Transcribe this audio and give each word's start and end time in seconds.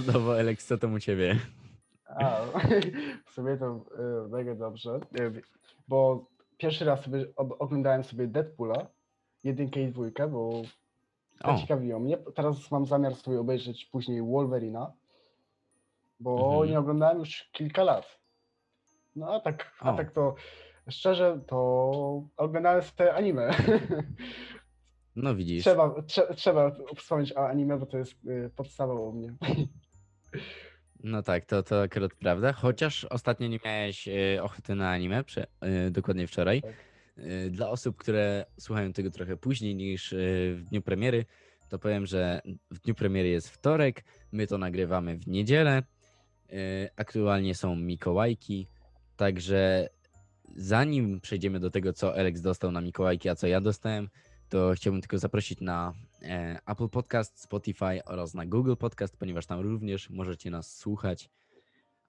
Standardowo, 0.00 0.38
Alex, 0.38 0.66
co 0.66 0.78
tam 0.78 0.94
u 0.94 1.00
ciebie? 1.00 1.36
A, 2.06 2.40
w 3.26 3.30
sumie 3.32 3.56
to 3.56 3.84
y, 4.26 4.28
mega 4.28 4.54
dobrze, 4.54 5.00
y, 5.20 5.42
bo 5.88 6.26
pierwszy 6.58 6.84
raz 6.84 7.02
sobie 7.04 7.26
ob- 7.36 7.56
oglądałem 7.58 8.04
sobie 8.04 8.26
Deadpoola, 8.26 8.86
jedynkę 9.44 9.80
i 9.82 9.88
dwójkę, 9.88 10.28
bo 10.28 10.48
O. 10.48 10.62
zaciekawiło 11.52 12.00
mnie. 12.00 12.18
Teraz 12.34 12.70
mam 12.70 12.86
zamiar 12.86 13.14
sobie 13.14 13.40
obejrzeć 13.40 13.84
później 13.84 14.22
Wolverina, 14.22 14.92
bo 16.20 16.50
Mhm. 16.52 16.70
nie 16.70 16.78
oglądałem 16.78 17.18
już 17.18 17.48
kilka 17.52 17.84
lat. 17.84 18.18
No 19.16 19.34
a 19.34 19.40
tak, 19.40 19.72
a 19.80 19.92
O. 19.92 19.96
tak 19.96 20.12
to 20.12 20.34
szczerze, 20.88 21.40
to 21.46 22.22
oglądałem 22.36 22.82
te 22.96 23.14
anime. 23.14 23.50
No 25.16 25.34
widzisz. 25.34 25.62
trzeba, 25.62 26.02
trze, 26.02 26.34
trzeba 26.34 26.70
wspomnieć 26.96 27.32
o 27.36 27.48
anime, 27.48 27.78
bo 27.78 27.86
to 27.86 27.98
jest 27.98 28.12
y, 28.26 28.50
podstawa 28.56 28.94
u 28.94 29.12
mnie. 29.12 29.34
No 31.04 31.22
tak, 31.22 31.44
to, 31.44 31.62
to 31.62 31.82
akurat 31.82 32.14
prawda. 32.14 32.52
Chociaż 32.52 33.04
ostatnio 33.04 33.48
nie 33.48 33.58
miałeś 33.64 34.08
e, 34.08 34.42
ochoty 34.42 34.74
na 34.74 34.90
anime, 34.90 35.24
prze, 35.24 35.46
e, 35.60 35.90
dokładnie 35.90 36.26
wczoraj. 36.26 36.62
Tak. 36.62 36.74
E, 37.16 37.50
Dla 37.50 37.68
osób, 37.70 37.96
które 37.96 38.44
słuchają 38.58 38.92
tego 38.92 39.10
trochę 39.10 39.36
później 39.36 39.74
niż 39.74 40.14
w 40.54 40.62
dniu 40.70 40.82
premiery, 40.82 41.24
to 41.68 41.78
powiem, 41.78 42.06
że 42.06 42.40
w 42.70 42.78
dniu 42.78 42.94
premiery 42.94 43.28
jest 43.28 43.50
wtorek, 43.50 44.04
my 44.32 44.46
to 44.46 44.58
nagrywamy 44.58 45.16
w 45.16 45.26
niedzielę. 45.26 45.82
Aktualnie 46.96 47.54
są 47.54 47.76
Mikołajki, 47.76 48.66
także 49.16 49.88
zanim 50.56 51.20
przejdziemy 51.20 51.60
do 51.60 51.70
tego, 51.70 51.92
co 51.92 52.14
Alex 52.14 52.40
dostał 52.40 52.72
na 52.72 52.80
Mikołajki, 52.80 53.28
a 53.28 53.34
co 53.34 53.46
ja 53.46 53.60
dostałem, 53.60 54.08
to 54.48 54.72
chciałbym 54.74 55.00
tylko 55.00 55.18
zaprosić 55.18 55.60
na 55.60 55.92
Apple 56.66 56.88
Podcast, 56.88 57.40
Spotify 57.42 58.04
oraz 58.04 58.34
na 58.34 58.46
Google 58.46 58.74
Podcast, 58.76 59.16
ponieważ 59.16 59.46
tam 59.46 59.60
również 59.60 60.10
możecie 60.10 60.50
nas 60.50 60.76
słuchać. 60.76 61.30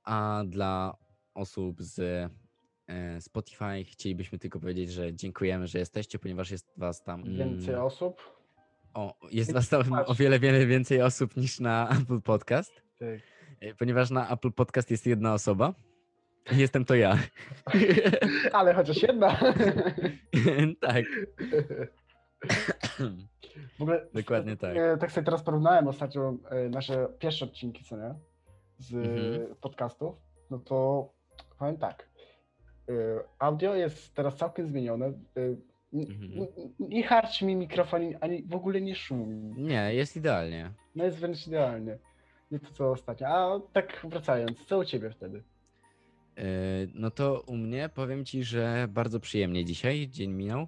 A 0.03 0.43
dla 0.47 0.97
osób 1.33 1.81
z 1.81 1.99
e, 2.87 3.21
Spotify 3.21 3.83
chcielibyśmy 3.85 4.39
tylko 4.39 4.59
powiedzieć, 4.59 4.91
że 4.91 5.13
dziękujemy, 5.13 5.67
że 5.67 5.79
jesteście, 5.79 6.19
ponieważ 6.19 6.51
jest 6.51 6.71
was 6.77 7.03
tam. 7.03 7.21
mm, 7.21 7.37
Więcej 7.37 7.75
osób. 7.75 8.41
O, 8.93 9.15
jest 9.31 9.53
was 9.53 9.69
tam 9.69 9.83
o 10.05 10.15
wiele, 10.15 10.39
wiele 10.39 10.65
więcej 10.65 11.01
osób 11.01 11.37
niż 11.37 11.59
na 11.59 11.89
Apple 12.01 12.21
Podcast, 12.21 12.81
Tak. 12.99 13.19
e, 13.59 13.75
ponieważ 13.75 14.09
na 14.09 14.29
Apple 14.29 14.51
Podcast 14.51 14.91
jest 14.91 15.05
jedna 15.07 15.33
osoba. 15.33 15.73
Jestem 16.51 16.85
to 16.85 16.95
ja. 16.95 17.17
Ale 18.53 18.73
chociaż 18.73 19.01
jedna. 19.03 19.39
tak. 20.81 21.05
W 23.77 23.81
ogóle 23.81 24.07
Dokładnie 24.13 24.57
tak. 24.57 24.77
e, 24.77 24.97
tak 24.97 25.11
sobie 25.11 25.25
teraz 25.25 25.43
porównałem 25.43 25.87
ostatnio 25.87 26.33
e, 26.49 26.69
nasze 26.69 27.07
pierwsze 27.19 27.45
odcinki, 27.45 27.83
co 27.83 27.97
nie? 27.97 28.13
Z 28.77 28.93
Mhm. 28.93 29.55
podcastów. 29.61 30.15
No 30.49 30.59
to 30.59 31.09
powiem 31.59 31.77
tak. 31.77 32.09
e, 32.89 32.93
Audio 33.39 33.75
jest 33.75 34.13
teraz 34.15 34.35
całkiem 34.35 34.67
zmienione. 34.67 35.13
Mhm. 35.93 36.47
Nie 36.79 37.03
harczy 37.03 37.45
mi 37.45 37.55
mikrofon, 37.55 38.01
ani 38.21 38.43
w 38.43 38.55
ogóle 38.55 38.81
nie 38.81 38.95
szumi. 38.95 39.53
Nie, 39.57 39.93
jest 39.93 40.17
idealnie. 40.17 40.71
No 40.95 41.03
jest 41.03 41.17
wręcz 41.17 41.47
idealnie. 41.47 41.97
Nie 42.51 42.59
to 42.59 42.71
co 42.73 42.91
ostatnio. 42.91 43.27
A 43.27 43.59
tak 43.73 44.05
wracając, 44.09 44.65
co 44.65 44.77
u 44.77 44.85
ciebie 44.85 45.09
wtedy? 45.09 45.43
No 46.93 47.11
to 47.11 47.43
u 47.47 47.57
mnie 47.57 47.89
powiem 47.89 48.25
ci, 48.25 48.43
że 48.43 48.87
bardzo 48.89 49.19
przyjemnie 49.19 49.65
dzisiaj 49.65 50.07
dzień 50.07 50.31
minął, 50.31 50.67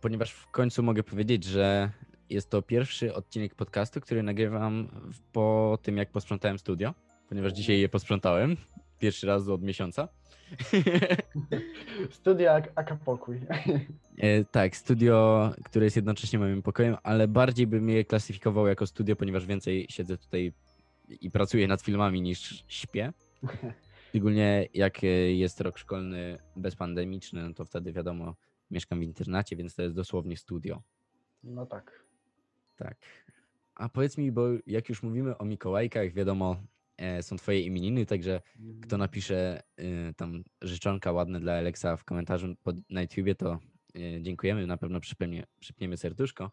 ponieważ 0.00 0.32
w 0.32 0.50
końcu 0.50 0.82
mogę 0.82 1.02
powiedzieć, 1.02 1.44
że 1.44 1.90
jest 2.30 2.50
to 2.50 2.62
pierwszy 2.62 3.14
odcinek 3.14 3.54
podcastu, 3.54 4.00
który 4.00 4.22
nagrywam 4.22 4.88
po 5.32 5.78
tym, 5.82 5.96
jak 5.96 6.10
posprzątałem 6.10 6.58
studio, 6.58 6.94
ponieważ 7.28 7.52
dzisiaj 7.52 7.80
je 7.80 7.88
posprzątałem. 7.88 8.56
Pierwszy 8.98 9.26
raz 9.26 9.48
od 9.48 9.62
miesiąca. 9.62 10.08
Studia 12.10 12.52
ak- 12.54 12.72
Akapokój. 12.74 13.40
Yy, 14.18 14.44
Tak, 14.50 14.76
studio, 14.76 15.50
które 15.64 15.84
jest 15.86 15.96
jednocześnie 15.96 16.38
moim 16.38 16.62
pokojem, 16.62 16.96
ale 17.02 17.28
bardziej 17.28 17.66
bym 17.66 17.88
je 17.88 18.04
klasyfikował 18.04 18.66
jako 18.66 18.86
studio, 18.86 19.16
ponieważ 19.16 19.46
więcej 19.46 19.86
siedzę 19.90 20.18
tutaj 20.18 20.52
i 21.20 21.30
pracuję 21.30 21.68
nad 21.68 21.82
filmami 21.82 22.22
niż 22.22 22.64
śpię. 22.68 23.12
Szczególnie 24.08 24.68
jak 24.74 25.04
e, 25.04 25.06
jest 25.32 25.60
rok 25.60 25.78
szkolny 25.78 26.38
bezpandemiczny, 26.56 27.42
no 27.48 27.54
to 27.54 27.64
wtedy 27.64 27.92
wiadomo, 27.92 28.34
mieszkam 28.72 29.00
w 29.00 29.02
internacie, 29.02 29.56
więc 29.56 29.74
to 29.74 29.82
jest 29.82 29.94
dosłownie 29.94 30.36
studio. 30.36 30.82
No 31.44 31.66
tak. 31.66 32.04
Tak. 32.76 32.96
A 33.74 33.88
powiedz 33.88 34.18
mi, 34.18 34.32
bo 34.32 34.46
jak 34.66 34.88
już 34.88 35.02
mówimy 35.02 35.38
o 35.38 35.44
Mikołajkach, 35.44 36.12
wiadomo, 36.12 36.56
e, 36.96 37.22
są 37.22 37.36
twoje 37.36 37.60
imieniny, 37.60 38.06
także 38.06 38.40
kto 38.82 38.98
napisze 38.98 39.62
e, 39.76 40.14
tam 40.14 40.44
życzonka 40.62 41.12
ładne 41.12 41.40
dla 41.40 41.52
Alexa 41.52 41.96
w 41.96 42.04
komentarzu 42.04 42.56
pod, 42.62 42.76
na 42.90 43.02
YouTubie, 43.02 43.34
to 43.34 43.58
e, 43.94 44.22
dziękujemy, 44.22 44.66
na 44.66 44.76
pewno 44.76 45.00
przypniemy, 45.00 45.42
przypniemy 45.60 45.96
serduszko. 45.96 46.50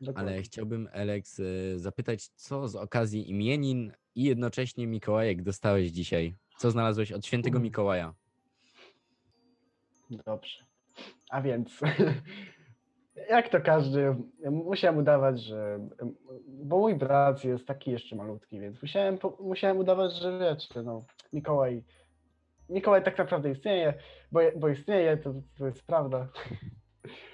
Dokładnie. 0.00 0.32
Ale 0.32 0.42
chciałbym, 0.42 0.88
Alex, 0.92 1.40
e, 1.40 1.78
zapytać, 1.78 2.28
co 2.28 2.68
z 2.68 2.76
okazji 2.76 3.30
imienin 3.30 3.92
i 4.14 4.22
jednocześnie 4.22 4.86
Mikołajek 4.86 5.42
dostałeś 5.42 5.90
dzisiaj? 5.90 6.34
Co 6.58 6.70
znalazłeś 6.70 7.12
od 7.12 7.26
świętego. 7.26 7.60
Mikołaja? 7.60 8.14
Dobrze. 10.10 10.67
A 11.30 11.42
więc, 11.42 11.80
jak 13.30 13.48
to 13.48 13.60
każdy, 13.60 14.16
musiałem 14.50 14.98
udawać, 14.98 15.40
że. 15.40 15.78
Bo 16.48 16.78
mój 16.78 16.94
brat 16.94 17.44
jest 17.44 17.66
taki 17.66 17.90
jeszcze 17.90 18.16
malutki, 18.16 18.60
więc 18.60 18.82
musiałem, 18.82 19.18
musiałem 19.40 19.78
udawać, 19.78 20.14
że 20.14 20.38
wiecie, 20.38 20.82
no, 20.82 21.04
Mikołaj. 21.32 21.84
Mikołaj 22.68 23.04
tak 23.04 23.18
naprawdę 23.18 23.50
istnieje, 23.50 23.94
bo, 24.32 24.40
bo 24.56 24.68
istnieje, 24.68 25.16
to, 25.16 25.34
to 25.58 25.66
jest 25.66 25.86
prawda. 25.86 26.28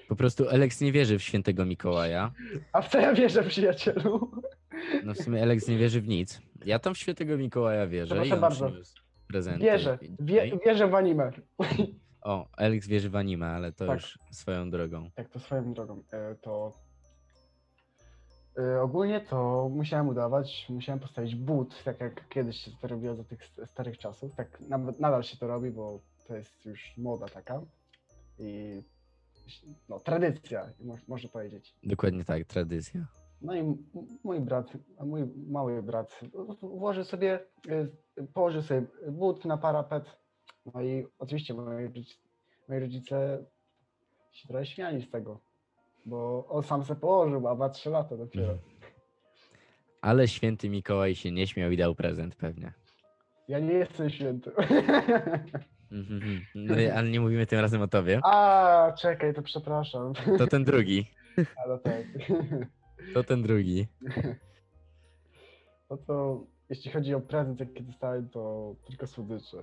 Po 0.07 0.15
prostu 0.15 0.49
Alex 0.49 0.81
nie 0.81 0.91
wierzy 0.91 1.19
w 1.19 1.23
świętego 1.23 1.65
Mikołaja. 1.65 2.31
A 2.73 2.81
w 2.81 2.89
co 2.89 2.99
ja 2.99 3.13
wierzę, 3.13 3.43
przyjacielu? 3.43 4.31
No 5.03 5.13
w 5.13 5.17
sumie 5.17 5.41
Alex 5.41 5.67
nie 5.67 5.77
wierzy 5.77 6.01
w 6.01 6.07
nic. 6.07 6.41
Ja 6.65 6.79
tam 6.79 6.93
w 6.93 6.97
świętego 6.97 7.37
Mikołaja 7.37 7.87
wierzę. 7.87 8.15
proszę 8.15 8.37
i 8.37 8.39
bardzo. 8.39 8.71
prezenty. 9.27 9.65
Wierzę. 9.65 9.97
Wie, 10.19 10.49
tutaj. 10.49 10.59
wierzę 10.65 10.87
w 10.87 10.95
anime. 10.95 11.31
O, 12.25 12.47
Alex 12.57 12.87
wierzy 12.87 13.09
w 13.09 13.15
anime, 13.15 13.47
ale 13.47 13.71
to 13.71 13.85
Tak. 13.87 13.95
już 13.95 14.19
swoją 14.31 14.69
drogą. 14.69 15.09
Tak, 15.15 15.29
to 15.29 15.39
swoją 15.39 15.73
drogą. 15.73 16.03
E, 16.13 16.35
To 16.35 16.73
e, 18.57 18.81
ogólnie 18.81 19.21
to 19.21 19.69
musiałem 19.69 20.07
udawać, 20.07 20.65
musiałem 20.69 20.99
postawić 20.99 21.35
but, 21.35 21.83
tak 21.83 21.99
jak 21.99 22.29
kiedyś 22.29 22.57
się 22.57 22.71
to 22.81 22.87
robiło 22.87 23.15
za 23.15 23.23
tych 23.23 23.43
st- 23.45 23.69
starych 23.71 23.97
czasów. 23.97 24.35
Tak 24.35 24.59
nawet 24.61 24.99
nadal 24.99 25.23
się 25.23 25.37
to 25.37 25.47
robi, 25.47 25.71
bo 25.71 25.99
to 26.27 26.35
jest 26.35 26.65
już 26.65 26.93
moda 26.97 27.25
taka 27.27 27.61
i 28.39 28.81
no, 29.89 29.99
tradycja, 29.99 30.69
mo- 30.83 30.97
można 31.07 31.29
powiedzieć. 31.29 31.75
Dokładnie 31.83 32.25
tak, 32.25 32.43
tradycja. 32.45 33.07
No 33.41 33.55
i 33.55 33.75
mój 34.23 34.39
brat, 34.39 34.71
mój 35.05 35.21
mały 35.47 35.83
brat 35.83 36.19
włożył 36.61 37.03
sobie, 37.03 37.39
e, 38.17 38.25
położył 38.33 38.61
sobie 38.61 38.87
but 39.11 39.45
na 39.45 39.57
parapet. 39.57 40.24
No 40.73 40.81
i 40.81 41.05
oczywiście 41.19 41.53
moi, 41.53 41.89
moi 42.69 42.79
rodzice 42.79 43.45
się 44.31 44.47
trochę 44.47 44.65
śmiali 44.65 45.01
z 45.01 45.09
tego, 45.11 45.39
bo 46.05 46.45
on 46.49 46.63
sam 46.63 46.83
se 46.83 46.95
położył, 46.95 47.47
a 47.47 47.55
ma 47.55 47.69
3 47.69 47.89
lata 47.89 48.17
dopiero. 48.17 48.51
Mhm. 48.51 48.59
Ale 50.01 50.27
święty 50.27 50.69
Mikołaj 50.69 51.15
się 51.15 51.31
nie 51.31 51.47
śmiał 51.47 51.71
i 51.71 51.77
dał 51.77 51.95
prezent 51.95 52.35
pewnie. 52.35 52.73
Ja 53.47 53.59
nie 53.59 53.73
jestem 53.73 54.09
święty. 54.09 54.51
Mhm. 55.91 56.21
No, 56.55 56.79
i- 56.79 56.87
ale 56.87 57.09
nie 57.09 57.19
mówimy 57.19 57.45
tym 57.45 57.59
razem 57.59 57.81
o 57.81 57.87
tobie. 57.87 58.19
A, 58.23 58.93
czekaj, 58.99 59.33
to 59.33 59.41
przepraszam. 59.41 60.13
To 60.37 60.47
ten 60.47 60.63
drugi. 60.63 61.11
Ale 61.65 61.79
tak. 61.79 62.03
To 63.13 63.23
ten 63.23 63.41
drugi. 63.41 63.87
No 65.89 65.97
to 65.97 66.43
jeśli 66.69 66.91
chodzi 66.91 67.13
o 67.15 67.21
prezent, 67.21 67.59
jaki 67.59 67.83
dostałem, 67.83 68.29
to 68.29 68.75
tylko 68.87 69.07
słodycze. 69.07 69.57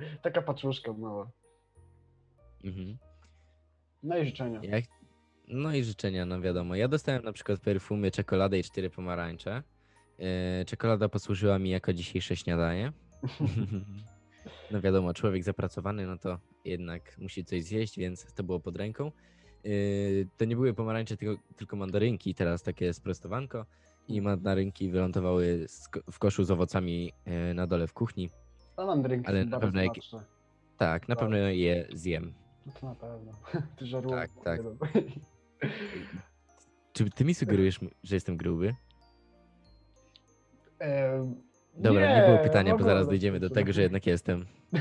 Taka 0.22 0.42
paczuszka 0.42 0.92
mała. 0.92 1.30
Mhm. 2.64 2.98
No 4.02 4.18
i 4.18 4.26
życzenia. 4.26 4.60
No 5.48 5.74
i 5.74 5.84
życzenia, 5.84 6.26
no 6.26 6.40
wiadomo. 6.40 6.74
Ja 6.74 6.88
dostałem 6.88 7.22
na 7.22 7.32
przykład 7.32 7.60
perfumy, 7.60 8.10
czekoladę 8.10 8.58
i 8.58 8.64
cztery 8.64 8.90
pomarańcze. 8.90 9.62
Yy, 10.18 10.26
czekolada 10.66 11.08
posłużyła 11.08 11.58
mi 11.58 11.70
jako 11.70 11.92
dzisiejsze 11.92 12.36
śniadanie. 12.36 12.92
no 14.70 14.80
wiadomo, 14.80 15.14
człowiek 15.14 15.44
zapracowany, 15.44 16.06
no 16.06 16.18
to 16.18 16.38
jednak 16.64 17.18
musi 17.18 17.44
coś 17.44 17.64
zjeść, 17.64 17.98
więc 17.98 18.34
to 18.34 18.44
było 18.44 18.60
pod 18.60 18.76
ręką. 18.76 19.12
Yy, 19.64 20.28
to 20.36 20.44
nie 20.44 20.56
były 20.56 20.74
pomarańcze, 20.74 21.16
tylko, 21.16 21.42
tylko 21.56 21.76
mandarynki, 21.76 22.34
teraz 22.34 22.62
takie 22.62 22.92
sprostowanko. 22.92 23.66
I 24.08 24.20
mandarynki 24.20 24.90
wylądowały 24.90 25.66
w 26.12 26.18
koszu 26.18 26.44
z 26.44 26.50
owocami 26.50 27.12
yy, 27.26 27.54
na 27.54 27.66
dole 27.66 27.86
w 27.86 27.92
kuchni. 27.92 28.30
A 28.80 28.86
mandarynki 28.86 29.28
Ale 29.28 29.44
na 29.44 29.60
pewno 29.60 29.82
jak-. 29.82 29.94
Tak, 30.76 31.08
na 31.08 31.14
Tak. 31.14 31.18
pewno 31.18 31.36
je 31.36 31.88
zjem. 31.92 32.34
No 32.66 32.72
to 32.80 32.86
na 32.86 32.94
pewno. 32.94 33.32
Ty 33.78 33.86
żarło. 33.86 34.10
Tak, 34.12 34.30
tak. 34.44 34.60
Czy 36.92 37.10
ty 37.10 37.24
mi 37.24 37.34
sugerujesz, 37.34 37.80
że 38.02 38.16
jestem 38.16 38.36
gruby? 38.36 38.74
Em, 40.78 41.42
Dobra, 41.74 42.20
nie, 42.20 42.26
było 42.26 42.38
pytania, 42.38 42.74
w 42.74 42.78
bo 42.78 42.84
zaraz 42.84 43.06
dojdziemy 43.08 43.40
do 43.40 43.50
tego, 43.50 43.72
że 43.72 43.82
jednak 43.82 44.06
jestem. 44.06 44.46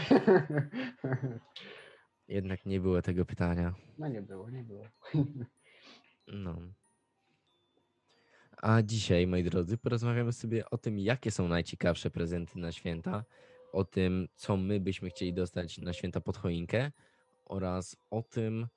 Jednak 2.28 2.66
nie 2.66 2.80
było 2.80 3.02
tego 3.02 3.26
pytania. 3.26 3.74
No 3.98 4.08
nie 4.08 4.22
było, 4.22 4.50
nie 4.50 4.64
było. 4.64 4.86
No. 6.28 6.56
A 8.62 8.82
dzisiaj, 8.82 9.28
moi 9.28 9.44
drodzy, 9.44 9.78
porozmawiamy 9.78 10.32
sobie 10.34 10.70
o 10.70 10.78
tym, 10.78 11.00
jakie 11.00 11.32
są 11.32 11.48
najciekawsze 11.48 12.10
prezenty 12.10 12.60
na 12.60 12.72
święta, 12.72 13.24
o 13.72 13.84
tym, 13.84 14.28
co 14.36 14.58
my 14.58 14.80
byśmy 14.80 15.10
chcieli 15.10 15.34
dostać 15.34 15.78
na 15.78 15.94
święta 15.94 16.22
pod 16.22 16.38
choinkę 16.38 16.92
oraz 17.46 17.98
o 18.10 18.22
tym, 18.22 18.68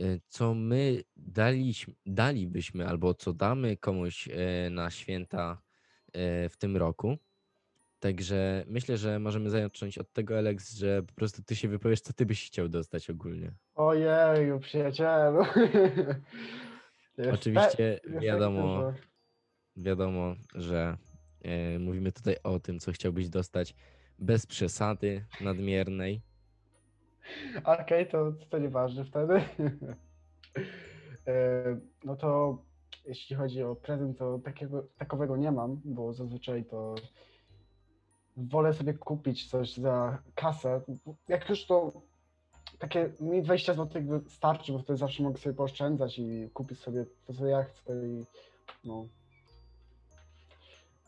y, 0.00 0.20
co 0.28 0.54
my 0.54 1.02
daliśmy, 1.16 1.94
dalibyśmy 2.06 2.88
albo 2.88 3.14
co 3.14 3.32
damy 3.32 3.76
komuś 3.76 4.28
e, 4.28 4.70
na 4.70 4.90
święta 4.90 5.62
e, 6.12 6.48
w 6.48 6.56
tym 6.56 6.76
roku. 6.76 7.18
Także 7.98 8.64
myślę, 8.66 8.96
że 8.96 9.18
możemy 9.18 9.50
zacząć 9.50 9.98
od 9.98 10.12
tego, 10.12 10.38
Alex, 10.38 10.74
że 10.74 11.02
po 11.02 11.12
prostu 11.12 11.42
ty 11.42 11.56
się 11.56 11.68
wypowiesz, 11.68 12.00
co 12.00 12.12
ty 12.12 12.26
byś 12.26 12.46
chciał 12.46 12.68
dostać 12.68 13.10
ogólnie. 13.10 13.52
Ojeju, 13.74 14.60
przyjacielu. 14.60 15.44
Oczywiście 17.34 18.00
wiadomo, 18.20 18.92
wiadomo, 19.76 20.34
że 20.54 20.96
e, 21.42 21.78
mówimy 21.78 22.12
tutaj 22.12 22.36
o 22.42 22.60
tym, 22.60 22.78
co 22.78 22.92
chciałbyś 22.92 23.28
dostać 23.28 23.74
bez 24.22 24.46
przesady 24.46 25.24
nadmiernej. 25.40 26.20
Okej, 27.64 28.08
to, 28.08 28.32
to 28.50 28.58
nieważne 28.58 29.04
wtedy. 29.04 29.40
E, 31.26 31.64
no 32.04 32.16
to 32.16 32.58
jeśli 33.06 33.36
chodzi 33.36 33.62
o 33.62 33.76
prezent, 33.76 34.18
to 34.18 34.38
takiego, 34.38 34.86
takowego 34.98 35.36
nie 35.36 35.52
mam, 35.52 35.80
bo 35.84 36.12
zazwyczaj 36.12 36.64
to 36.64 36.94
wolę 38.36 38.74
sobie 38.74 38.94
kupić 38.94 39.50
coś 39.50 39.76
za 39.76 40.22
kasę. 40.34 40.80
Jak 41.28 41.48
już 41.48 41.66
to 41.66 41.92
takie 42.78 43.12
mi 43.20 43.42
20 43.42 43.74
zł 43.74 44.02
starczy, 44.28 44.72
bo 44.72 44.78
wtedy 44.78 44.96
zawsze 44.96 45.22
mogę 45.22 45.38
sobie 45.38 45.54
pooszczędzać 45.54 46.18
i 46.18 46.50
kupić 46.54 46.78
sobie 46.78 47.06
to, 47.26 47.34
co 47.34 47.46
ja 47.46 47.64
chcę 47.64 48.08
i 48.08 48.24
no. 48.84 49.06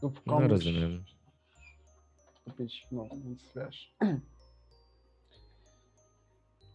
Lub 0.03 0.21
No 0.27 0.33
komuś 0.33 0.51
rozumiem. 0.51 1.05
Kupić, 2.45 2.87
no 2.93 3.09
więc 3.25 3.53
wiesz. 3.57 3.95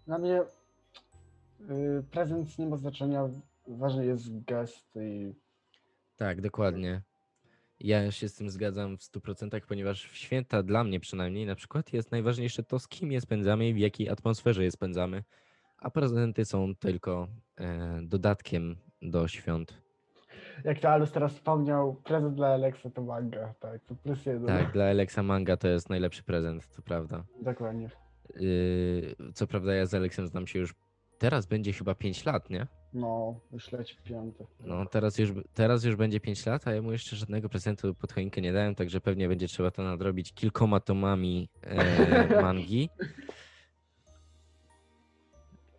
Dla 0.08 0.18
mnie 0.18 0.42
y, 0.42 2.04
prezent 2.12 2.60
nie 2.60 2.68
ma 2.68 2.78
znaczenia, 2.78 3.30
ważny 3.68 4.06
jest 4.06 4.44
gest 4.44 4.96
i 4.96 5.34
Tak, 6.18 6.42
dokładnie. 6.42 7.02
Ja 7.80 8.12
się 8.12 8.30
z 8.30 8.36
tym 8.36 8.50
zgadzam 8.50 8.98
w 8.98 9.02
100%, 9.02 9.62
ponieważ 9.68 10.06
w 10.06 10.16
święta 10.18 10.64
dla 10.64 10.84
mnie 10.84 11.00
przynajmniej 11.00 11.46
na 11.46 11.56
przykład 11.56 11.94
jest 11.94 12.12
najważniejsze 12.12 12.64
to, 12.64 12.80
z 12.80 12.88
kim 12.88 13.12
je 13.12 13.22
spędzamy 13.22 13.68
i 13.68 13.74
w 13.74 13.78
jakiej 13.78 14.10
atmosferze 14.10 14.64
je 14.64 14.72
spędzamy, 14.72 15.24
a 15.78 15.90
prezenty 15.92 16.46
są 16.46 16.76
tylko 16.76 17.28
e, 17.58 18.00
dodatkiem 18.04 18.76
do 19.02 19.28
świąt. 19.28 19.89
Jak 20.64 20.80
to 20.80 20.90
Alus 20.90 21.12
teraz 21.12 21.34
wspomniał, 21.34 21.94
prezent 21.94 22.36
dla 22.36 22.48
Alexa 22.48 22.90
to 22.90 23.02
manga, 23.02 23.54
tak, 23.60 23.82
to 23.86 23.96
plus 23.96 24.26
jeden. 24.26 24.48
Tak, 24.48 24.72
dla 24.72 24.86
Alexa 24.86 25.24
Manga 25.24 25.58
to 25.58 25.68
jest 25.68 25.90
najlepszy 25.90 26.24
prezent, 26.24 26.68
to 26.76 26.82
prawda. 26.82 27.24
Dokładnie. 27.42 27.90
Yy, 28.36 29.16
co 29.34 29.48
prawda 29.48 29.74
ja 29.74 29.86
z 29.86 29.94
Aleksem 29.94 30.28
znam 30.28 30.48
się 30.48 30.60
już, 30.60 30.76
teraz 31.18 31.46
będzie 31.46 31.74
chyba 31.74 31.96
5 31.96 32.26
lat, 32.26 32.50
nie? 32.50 32.68
No, 32.94 33.40
już 33.52 33.72
leci 33.72 33.98
piąty. 34.04 34.46
No 34.60 34.86
teraz 34.86 35.18
już, 35.18 35.30
teraz 35.54 35.84
już 35.84 35.96
będzie 35.96 36.20
5 36.20 36.46
lat, 36.46 36.68
a 36.68 36.74
ja 36.74 36.82
mu 36.82 36.92
jeszcze 36.92 37.16
żadnego 37.16 37.50
prezentu 37.50 37.96
pod 37.96 38.14
choinkę 38.14 38.42
nie 38.42 38.54
dałem, 38.54 38.76
także 38.76 39.02
pewnie 39.02 39.28
będzie 39.28 39.48
trzeba 39.48 39.72
to 39.72 39.84
nadrobić 39.84 40.34
kilkoma 40.34 40.80
tomami 40.80 41.50
e, 41.62 42.42
mangi. 42.42 42.90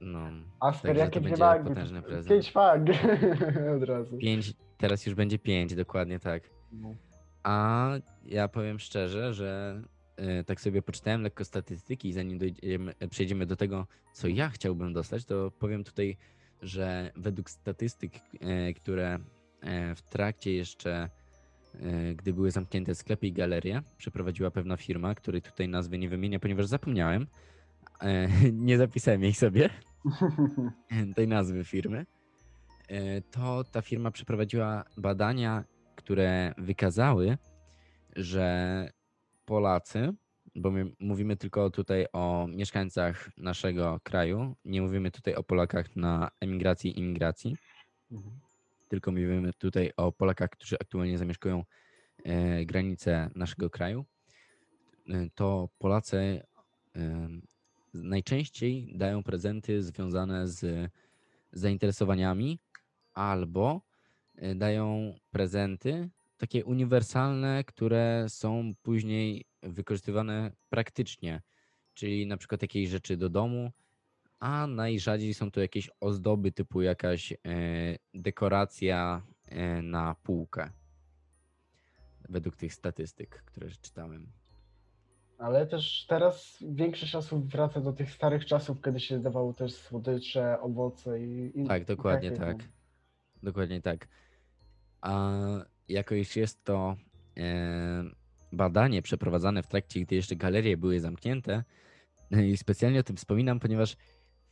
No, 0.00 0.20
to 0.82 0.92
jakie 0.92 1.20
dwie 1.20 1.36
mangi? 1.36 1.70
Pięć 2.28 2.54
mang 2.54 2.88
od 3.76 3.82
razu. 3.82 4.18
5, 4.18 4.54
teraz 4.80 5.06
już 5.06 5.14
będzie 5.14 5.38
5, 5.38 5.74
dokładnie 5.74 6.18
tak. 6.18 6.42
No. 6.72 6.94
A 7.42 7.90
ja 8.24 8.48
powiem 8.48 8.78
szczerze, 8.78 9.34
że 9.34 9.82
e, 10.16 10.44
tak 10.44 10.60
sobie 10.60 10.82
poczytałem 10.82 11.22
lekko 11.22 11.44
statystyki 11.44 12.08
i 12.08 12.12
zanim 12.12 12.38
dojdziemy, 12.38 12.94
przejdziemy 13.10 13.46
do 13.46 13.56
tego, 13.56 13.86
co 14.12 14.28
ja 14.28 14.48
chciałbym 14.48 14.92
dostać, 14.92 15.24
to 15.24 15.50
powiem 15.50 15.84
tutaj, 15.84 16.16
że 16.62 17.12
według 17.16 17.50
statystyk, 17.50 18.12
e, 18.40 18.74
które 18.74 19.18
e, 19.60 19.94
w 19.94 20.02
trakcie 20.02 20.52
jeszcze, 20.52 21.08
gdy 22.16 22.32
były 22.32 22.50
zamknięte 22.50 22.94
sklepy 22.94 23.26
i 23.26 23.32
galerie, 23.32 23.82
przeprowadziła 23.98 24.50
pewna 24.50 24.76
firma, 24.76 25.14
której 25.14 25.42
tutaj 25.42 25.68
nazwy 25.68 25.98
nie 25.98 26.08
wymienię, 26.08 26.40
ponieważ 26.40 26.66
zapomniałem, 26.66 27.26
nie 28.52 28.78
zapisałem 28.78 29.22
jej 29.22 29.34
sobie, 29.34 29.70
tej 31.16 31.28
nazwy 31.28 31.64
firmy, 31.64 32.06
to 33.30 33.64
ta 33.64 33.82
firma 33.82 34.10
przeprowadziła 34.10 34.84
badania, 34.96 35.64
które 35.96 36.54
wykazały, 36.58 37.38
że 38.16 38.90
Polacy, 39.44 40.12
bo 40.54 40.70
my 40.70 40.92
mówimy 41.00 41.36
tylko 41.36 41.70
tutaj 41.70 42.06
o 42.12 42.46
mieszkańcach 42.48 43.30
naszego 43.36 44.00
kraju, 44.02 44.56
nie 44.64 44.82
mówimy 44.82 45.10
tutaj 45.10 45.34
o 45.34 45.42
Polakach 45.42 45.96
na 45.96 46.30
emigracji 46.40 46.90
i 46.90 46.98
imigracji, 46.98 47.56
Mhm. 48.10 48.40
tylko 48.88 49.12
mówimy 49.12 49.52
tutaj 49.52 49.92
o 49.96 50.12
Polakach, 50.12 50.50
którzy 50.50 50.76
aktualnie 50.80 51.18
zamieszkują 51.18 51.64
e, 52.24 52.64
granice 52.64 53.30
naszego 53.34 53.70
kraju, 53.70 54.04
e, 55.08 55.30
to 55.34 55.68
Polacy 55.78 56.16
e, 56.16 57.28
najczęściej 57.94 58.92
dają 58.94 59.22
prezenty 59.22 59.82
związane 59.82 60.48
z 60.48 60.90
zainteresowaniami 61.52 62.58
albo 63.20 63.80
e, 64.36 64.54
dają 64.54 65.14
prezenty 65.30 66.10
takie 66.36 66.64
uniwersalne, 66.64 67.64
które 67.64 68.26
są 68.28 68.72
później 68.82 69.44
wykorzystywane 69.62 70.52
praktycznie, 70.68 71.42
czyli 71.94 72.26
na 72.26 72.36
przykład 72.36 72.62
jakieś 72.62 72.88
rzeczy 72.88 73.16
do 73.16 73.28
domu, 73.28 73.70
a 74.38 74.66
najrzadziej 74.66 75.34
są 75.34 75.50
to 75.50 75.60
jakieś 75.60 75.90
ozdoby 76.00 76.52
typu 76.52 76.82
jakaś 76.82 77.32
e, 77.32 77.36
dekoracja 78.14 79.22
e, 79.44 79.82
na 79.82 80.14
półkę. 80.22 80.70
Według 82.28 82.56
tych 82.56 82.74
statystyk, 82.74 83.42
które 83.44 83.70
czytałem. 83.70 84.26
Ale 85.38 85.66
też 85.66 86.06
teraz 86.08 86.56
większość 86.68 87.14
osób 87.14 87.46
wraca 87.46 87.80
do 87.80 87.92
tych 87.92 88.10
starych 88.10 88.46
czasów, 88.46 88.82
kiedy 88.82 89.00
się 89.00 89.18
dawało 89.18 89.52
też 89.54 89.74
słodycze, 89.74 90.60
owoce 90.60 91.20
i... 91.20 91.60
i 91.60 91.66
Tak, 91.66 91.84
dokładnie 91.84 92.30
takie, 92.30 92.52
no. 92.52 92.58
tak. 92.58 92.79
Dokładnie 93.42 93.82
tak. 93.82 94.08
A 95.00 95.32
jako 95.88 96.14
iż 96.14 96.36
jest 96.36 96.64
to 96.64 96.96
e, 97.36 98.04
badanie 98.52 99.02
przeprowadzane 99.02 99.62
w 99.62 99.66
trakcie, 99.66 100.00
gdy 100.00 100.14
jeszcze 100.14 100.36
galerie 100.36 100.76
były 100.76 101.00
zamknięte, 101.00 101.64
e, 102.30 102.46
i 102.46 102.56
specjalnie 102.56 103.00
o 103.00 103.02
tym 103.02 103.16
wspominam, 103.16 103.60
ponieważ 103.60 103.96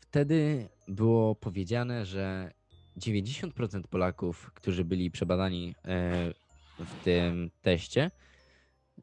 wtedy 0.00 0.68
było 0.88 1.34
powiedziane, 1.34 2.06
że 2.06 2.50
90% 2.96 3.82
Polaków, 3.82 4.50
którzy 4.54 4.84
byli 4.84 5.10
przebadani 5.10 5.74
e, 5.84 6.32
w 6.78 7.04
tym 7.04 7.50
teście, 7.62 8.10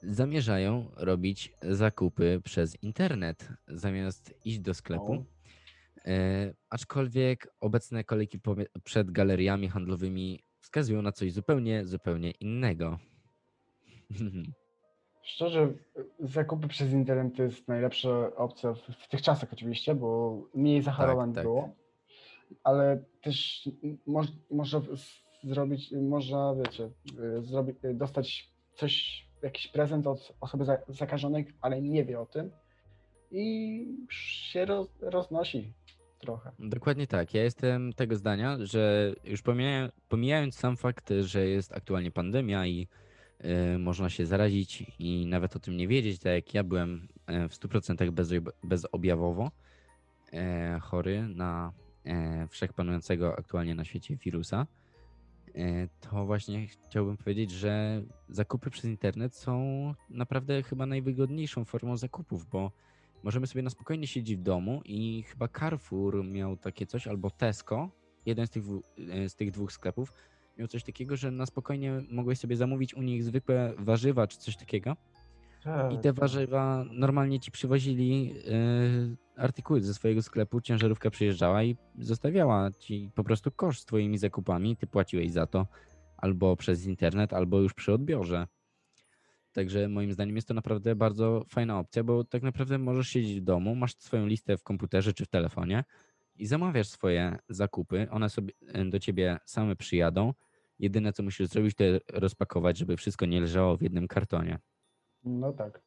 zamierzają 0.03 0.91
robić 0.95 1.53
zakupy 1.61 2.41
przez 2.43 2.83
internet 2.83 3.49
zamiast 3.67 4.33
iść 4.45 4.59
do 4.59 4.73
sklepu. 4.73 5.25
E, 6.07 6.53
aczkolwiek 6.69 7.47
obecne 7.61 8.03
kolejki 8.03 8.39
przed 8.83 9.11
galeriami 9.11 9.69
handlowymi 9.69 10.43
wskazują 10.61 11.01
na 11.01 11.11
coś 11.11 11.33
zupełnie, 11.33 11.85
zupełnie 11.85 12.31
innego. 12.31 12.99
Szczerze, 15.23 15.73
zakupy 16.19 16.67
przez 16.67 16.91
internet 16.91 17.35
to 17.35 17.43
jest 17.43 17.67
najlepsza 17.67 18.35
opcja 18.35 18.73
w, 18.73 19.07
tych 19.07 19.21
czasach 19.21 19.53
oczywiście, 19.53 19.95
bo 19.95 20.37
mniej 20.53 20.81
zachorowań 20.81 21.33
tak. 21.33 21.43
było, 21.43 21.69
ale 22.63 23.03
też 23.21 23.69
moż, 24.05 24.27
można 24.51 24.81
zrobić, 25.43 25.91
można, 25.91 26.55
wiecie, 26.55 26.89
zrobić, 27.39 27.77
y, 27.85 27.93
dostać 27.93 28.53
coś, 28.73 29.25
jakiś 29.41 29.67
prezent 29.67 30.07
od 30.07 30.33
osoby 30.41 30.65
za, 30.65 30.77
zakażonej, 30.87 31.47
ale 31.61 31.81
nie 31.81 32.05
wie 32.05 32.19
o 32.19 32.25
tym 32.25 32.51
i 33.31 33.87
się 34.09 34.65
roz, 34.65 34.87
roznosi 35.01 35.73
trochę. 36.25 36.51
Dokładnie 36.59 37.07
tak. 37.07 37.33
Ja 37.33 37.43
jestem 37.43 37.93
tego 37.93 38.15
zdania, 38.15 38.57
że 38.61 39.13
już 39.23 39.41
pomija- 39.43 39.91
pomijając 40.09 40.55
sam 40.55 40.77
fakt, 40.77 41.09
że 41.21 41.47
jest 41.47 41.73
aktualnie 41.73 42.11
pandemia 42.11 42.65
i 42.67 42.87
e, 43.39 43.77
można 43.77 44.09
się 44.09 44.25
zarazić 44.25 44.83
i 44.99 45.25
nawet 45.25 45.55
o 45.55 45.59
tym 45.59 45.77
nie 45.77 45.87
wiedzieć, 45.87 46.19
tak 46.19 46.33
jak 46.33 46.53
ja 46.53 46.63
byłem 46.63 47.07
e, 47.27 47.49
w 47.49 47.53
100% 47.53 48.11
bezob- 48.11 48.51
bezobjawowo 48.63 49.51
e, 50.33 50.79
chory 50.81 51.27
na 51.27 51.71
e, 52.05 52.47
wszechpanującego 52.47 53.37
aktualnie 53.39 53.75
na 53.75 53.85
świecie 53.85 54.15
wirusa. 54.15 54.67
to 56.01 56.25
właśnie 56.25 56.67
chciałbym 56.67 57.17
powiedzieć, 57.17 57.51
że 57.51 58.03
zakupy 58.29 58.69
przez 58.69 58.85
internet 58.85 59.35
są 59.35 59.93
naprawdę 60.09 60.63
chyba 60.63 60.85
najwygodniejszą 60.85 61.65
formą 61.65 61.97
zakupów, 61.97 62.49
bo 62.49 62.71
możemy 63.25 63.47
sobie 63.47 63.61
na 63.61 63.69
spokojnie 63.69 64.07
siedzieć 64.07 64.37
w 64.37 64.41
domu 64.41 64.81
i 64.85 65.23
chyba 65.23 65.47
Carrefour 65.47 66.25
miał 66.25 66.57
takie 66.57 66.85
coś, 66.85 67.07
albo 67.07 67.31
Tesco, 67.31 67.89
jeden 68.25 68.47
z 68.47 68.49
tych, 68.49 68.63
e, 69.11 69.29
z 69.29 69.35
tych 69.35 69.51
dwóch 69.51 69.71
sklepów, 69.71 70.13
miał 70.57 70.67
coś 70.67 70.83
takiego, 70.83 71.15
że 71.15 71.31
na 71.31 71.45
spokojnie 71.45 72.03
mogłeś 72.09 72.39
sobie 72.39 72.57
zamówić 72.57 72.93
u 72.93 73.01
nich 73.01 73.23
zwykłe 73.23 73.73
warzywa 73.77 74.27
czy 74.27 74.37
coś 74.37 74.57
takiego. 74.57 74.95
I 75.91 75.97
te 75.97 76.13
warzywa 76.13 76.85
normalnie 76.91 77.39
ci 77.39 77.51
przywozili 77.51 78.33
e, 79.37 79.41
artykuły 79.41 79.81
ze 79.81 79.93
swojego 79.93 80.21
sklepu, 80.21 80.61
ciężarówka 80.61 81.09
przyjeżdżała 81.09 81.63
i 81.63 81.75
zostawiała 81.99 82.71
ci 82.71 83.11
po 83.15 83.23
prostu 83.23 83.51
kosz 83.51 83.79
z 83.79 83.85
twoimi 83.85 84.17
zakupami, 84.17 84.77
ty 84.77 84.87
płaciłeś 84.87 85.31
za 85.31 85.47
to 85.47 85.67
albo 86.17 86.55
przez 86.55 86.85
internet, 86.85 87.33
albo 87.33 87.59
już 87.59 87.73
przy 87.73 87.93
odbiorze. 87.93 88.47
Także 89.55 89.87
moim 89.89 90.13
zdaniem 90.13 90.35
jest 90.35 90.47
to 90.47 90.53
naprawdę 90.53 90.95
bardzo 90.95 91.43
fajna 91.49 91.79
opcja, 91.79 92.03
bo 92.03 92.23
tak 92.23 92.43
naprawdę 92.43 92.77
możesz 92.77 93.07
siedzieć 93.07 93.39
w 93.41 93.43
domu, 93.43 93.75
masz 93.75 93.95
swoją 93.97 94.25
listę 94.25 94.57
w 94.57 94.63
komputerze 94.63 95.13
czy 95.13 95.25
w 95.25 95.27
telefonie 95.27 95.83
i 96.35 96.45
zamawiasz 96.45 96.87
swoje 96.87 97.37
zakupy, 97.49 98.07
one 98.11 98.29
sobie 98.29 98.53
e, 98.73 98.85
do 98.85 98.99
ciebie 98.99 99.37
same 99.45 99.75
przyjadą. 99.75 100.33
Jedyne 100.79 101.13
co 101.13 101.23
musisz 101.23 101.47
zrobić 101.47 101.75
to 101.75 101.83
rozpakować, 102.13 102.77
żeby 102.77 102.97
wszystko 102.97 103.25
nie 103.25 103.41
leżało 103.41 103.77
w 103.77 103.81
jednym 103.81 104.07
kartonie. 104.07 104.59
No 105.23 105.53
tak. 105.53 105.81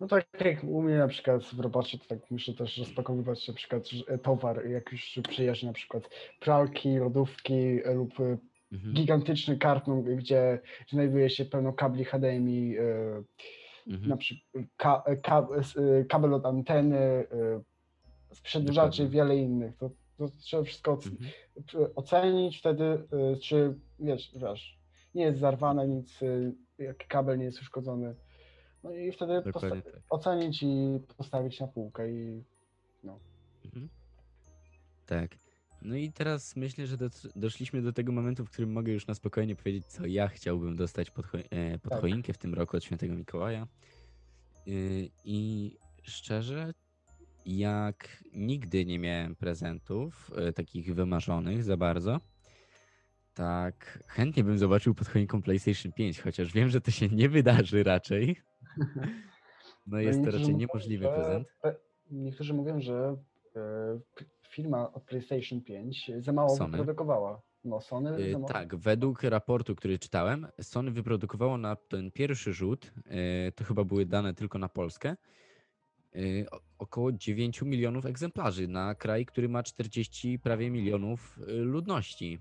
No 0.00 0.06
tak 0.06 0.26
jak 0.44 0.64
u 0.64 0.82
mnie 0.82 0.98
na 0.98 1.08
przykład 1.08 1.44
w 1.44 1.60
robocie, 1.60 1.98
to 1.98 2.04
tak 2.04 2.30
muszę 2.30 2.54
też 2.54 2.78
rozpakowywać 2.78 3.48
na 3.48 3.54
przykład 3.54 3.88
że- 3.88 4.18
towar, 4.18 4.66
jak 4.66 4.92
już 4.92 5.18
przyjeżdża 5.28 5.66
na 5.66 5.72
przykład 5.72 6.08
pralki, 6.40 6.96
lodówki 6.96 7.54
e, 7.84 7.94
lub 7.94 8.20
e, 8.20 8.38
Mhm. 8.72 8.94
gigantyczny 8.94 9.56
karton, 9.58 10.02
gdzie 10.16 10.58
znajduje 10.90 11.30
się 11.30 11.44
pełno 11.44 11.72
kabli 11.72 12.04
HDMI, 12.04 12.76
e, 12.78 13.22
Mhm. 13.86 14.08
na 14.08 14.16
przykład 14.16 14.64
ka, 14.76 15.02
e, 15.06 15.16
ka, 15.16 15.48
e, 15.98 16.04
kabel 16.04 16.34
od 16.34 16.46
anteny, 16.46 17.26
z 18.32 18.40
przedłużaczy 18.40 19.02
Dokładnie. 19.02 19.08
wiele 19.14 19.36
innych. 19.36 19.76
To, 19.76 19.90
to 20.18 20.28
trzeba 20.28 20.62
wszystko 20.62 20.92
Mhm. 20.92 21.90
ocenić 21.94 22.58
wtedy, 22.58 22.84
e, 22.84 23.36
czy 23.36 23.74
wiesz, 24.00 24.32
wiesz, 24.36 24.78
nie 25.14 25.22
jest 25.24 25.38
zarwane 25.38 25.88
nic, 25.88 26.22
e, 26.22 26.52
jak 26.84 27.06
kabel 27.08 27.38
nie 27.38 27.44
jest 27.44 27.62
uszkodzony. 27.62 28.14
No 28.84 28.92
i 28.92 29.12
wtedy 29.12 29.42
posta- 29.52 29.70
tak. 29.82 30.00
ocenić 30.10 30.62
i 30.62 30.98
postawić 31.16 31.60
na 31.60 31.66
półkę 31.66 32.10
i 32.12 32.44
Mhm. 33.64 33.88
Tak. 35.06 35.30
No 35.82 35.96
i 35.96 36.12
teraz 36.12 36.56
myślę, 36.56 36.86
że 36.86 36.96
doc- 36.96 37.28
doszliśmy 37.36 37.82
do 37.82 37.92
tego 37.92 38.12
momentu, 38.12 38.44
w 38.44 38.50
którym 38.50 38.72
mogę 38.72 38.92
już 38.92 39.06
na 39.06 39.14
spokojnie 39.14 39.56
powiedzieć, 39.56 39.86
co 39.86 40.06
ja 40.06 40.28
chciałbym 40.28 40.76
dostać 40.76 41.10
pod, 41.10 41.26
e, 41.50 41.78
pod 41.78 41.92
Tak. 41.92 42.00
choinkę 42.00 42.32
w 42.32 42.38
tym 42.38 42.54
roku 42.54 42.76
od 42.76 42.84
świętego 42.84 43.14
Mikołaja. 43.14 43.66
Y, 44.68 45.08
I 45.24 45.72
szczerze, 46.02 46.74
jak 47.46 48.24
nigdy 48.34 48.84
nie 48.86 48.98
miałem 48.98 49.36
prezentów 49.36 50.30
e, 50.36 50.52
takich 50.52 50.94
wymarzonych 50.94 51.64
za 51.64 51.76
bardzo, 51.76 52.20
tak 53.34 54.04
chętnie 54.06 54.44
bym 54.44 54.58
zobaczył 54.58 54.94
pod 54.94 55.08
choinką 55.08 55.42
PlayStation 55.42 55.92
5, 55.92 56.20
chociaż 56.20 56.52
wiem, 56.52 56.68
że 56.68 56.80
to 56.80 56.90
się 56.90 57.08
nie 57.08 57.28
wydarzy 57.28 57.82
raczej. 57.82 58.36
No 59.86 60.00
jest 60.00 60.18
to 60.20 60.26
raczej 60.26 60.40
mówią, 60.40 60.56
niemożliwy 60.56 61.04
że- 61.04 61.10
prezent. 61.14 61.48
Niektórzy 62.10 62.54
mówią, 62.54 62.80
że 62.80 63.16
e, 63.56 63.60
firma 64.56 64.92
od 64.92 65.04
PlayStation 65.04 65.60
5 65.60 66.10
za 66.18 66.32
mało 66.32 66.56
Sony. 66.56 66.70
wyprodukowała. 66.78 67.42
No, 67.64 67.80
Sony 67.80 68.16
Y, 68.18 68.32
za 68.32 68.38
mało. 68.38 68.52
Tak, 68.52 68.76
według 68.76 69.22
raportu, 69.22 69.74
który 69.76 69.98
czytałem, 69.98 70.46
Sony 70.60 70.90
wyprodukowało 70.90 71.58
na 71.58 71.76
ten 71.76 72.10
pierwszy 72.10 72.52
rzut, 72.52 72.92
y, 73.48 73.52
to 73.52 73.64
chyba 73.64 73.84
były 73.84 74.06
dane 74.06 74.34
tylko 74.34 74.58
na 74.58 74.68
Polskę, 74.68 75.16
y, 76.16 76.46
o- 76.50 76.60
około 76.78 77.12
9 77.12 77.62
milionów 77.62 78.06
egzemplarzy 78.06 78.68
na 78.68 78.94
kraj, 78.94 79.26
który 79.26 79.48
ma 79.48 79.62
40 79.62 80.38
prawie 80.38 80.70
milionów 80.70 81.38
ludności. 81.48 82.38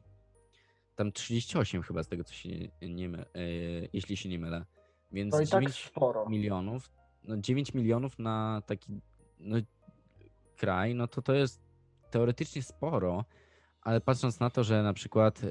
Tam 0.95 1.11
38 1.11 1.81
chyba 1.81 2.03
z 2.03 2.07
tego, 2.07 2.23
co 2.23 2.33
się 2.33 2.49
nie, 2.49 2.69
nie 2.89 3.09
my, 3.09 3.25
y, 3.35 3.89
jeśli 3.93 4.17
się 4.17 4.29
nie 4.29 4.39
mylę. 4.39 4.65
Więc 5.11 5.31
To 5.31 5.41
i 5.41 5.47
tak 5.47 5.61
9 5.61 5.75
sporo. 5.85 6.29
milionów, 6.29 6.91
no 7.23 7.37
9 7.37 7.73
milionów 7.73 8.19
na 8.19 8.61
taki 8.65 9.01
no, 9.39 9.57
kraj, 10.57 10.95
no 10.95 11.07
to 11.07 11.21
to 11.21 11.33
jest 11.33 11.64
teoretycznie 12.15 12.63
sporo, 12.63 13.25
ale 13.81 14.01
patrząc 14.01 14.39
na 14.39 14.49
to, 14.49 14.63
że 14.63 14.83
na 14.83 14.93
przykład 14.93 15.41
e, 15.43 15.47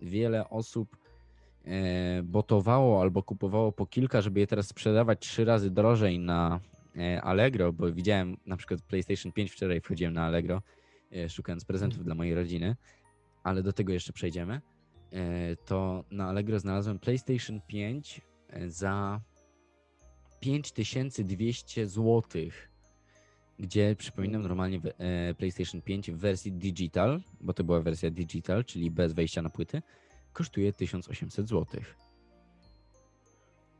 wiele 0.00 0.50
osób 0.50 0.96
e, 1.64 2.22
botowało 2.22 3.02
albo 3.02 3.22
kupowało 3.22 3.72
po 3.72 3.86
kilka, 3.86 4.20
żeby 4.20 4.40
je 4.40 4.46
teraz 4.46 4.66
sprzedawać 4.66 5.18
trzy 5.20 5.44
razy 5.44 5.70
drożej 5.70 6.18
na 6.18 6.60
e, 6.96 7.22
Allegro, 7.22 7.72
bo 7.72 7.92
widziałem 7.92 8.36
na 8.46 8.56
przykład 8.56 8.82
PlayStation 8.82 9.32
5 9.32 9.52
wczoraj 9.52 9.80
wchodziłem 9.80 10.14
na 10.14 10.24
Allegro, 10.24 10.62
szukając 11.28 11.64
prezentów 11.64 12.04
dla 12.04 12.14
mojej 12.14 12.34
rodziny, 12.34 12.76
ale 13.42 13.62
do 13.62 13.72
tego 13.72 13.92
jeszcze 13.92 14.12
przejdziemy. 14.12 14.60
To 15.64 16.04
na 16.10 16.28
Allegro 16.28 16.58
znalazłem 16.58 16.98
PlayStation 16.98 17.60
5 17.66 18.20
e, 18.48 18.70
za 18.70 19.20
5200 20.40 21.86
zł, 21.86 22.22
gdzie 23.58 23.96
przypominam 23.96 24.42
normalnie 24.42 24.80
e, 24.98 25.34
PlayStation 25.34 25.82
5 25.82 26.10
w 26.10 26.16
wersji 26.16 26.52
digital, 26.52 27.20
bo 27.40 27.52
to 27.54 27.64
była 27.64 27.80
wersja 27.80 28.10
digital, 28.10 28.64
czyli 28.64 28.90
bez 28.90 29.12
wejścia 29.12 29.42
na 29.42 29.50
płyty, 29.50 29.82
kosztuje 30.32 30.72
1800 30.72 31.48
zł. 31.48 31.80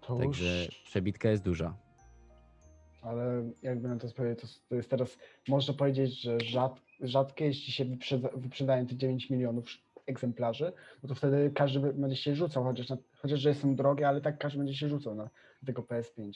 To 0.01 0.17
Także 0.19 0.65
już, 0.65 0.83
przebitka 0.85 1.31
jest 1.31 1.43
duża. 1.43 1.77
ale 3.03 3.51
jakby 3.63 3.89
na 3.89 3.97
to 3.97 4.09
powiedzieć, 4.09 4.41
to, 4.41 4.47
to 4.69 4.75
jest 4.75 4.91
teraz, 4.91 5.19
można 5.49 5.75
powiedzieć, 5.75 6.21
że 6.21 6.41
rzad, 6.41 6.81
rzadkie, 7.01 7.45
jeśli 7.45 7.73
się 7.73 7.85
wyprzedza, 7.85 8.29
wyprzedają 8.37 8.87
te 8.87 8.97
9 8.97 9.31
milionów 9.31 9.67
egzemplarzy, 10.07 10.73
no 11.03 11.09
to 11.09 11.15
wtedy 11.15 11.51
każdy 11.55 11.81
będzie 11.93 12.17
się 12.17 12.37
rzucał, 12.37 12.65
chociaż, 12.65 12.89
na, 12.89 12.97
chociaż 13.17 13.41
że 13.41 13.55
są 13.55 13.77
drogie, 13.77 14.09
ale 14.09 14.21
tak 14.21 14.39
każdy 14.39 14.59
będzie 14.59 14.75
się 14.75 14.89
rzucał 14.89 15.15
na 15.15 15.31
tego 15.67 15.83
PS5. 15.83 16.33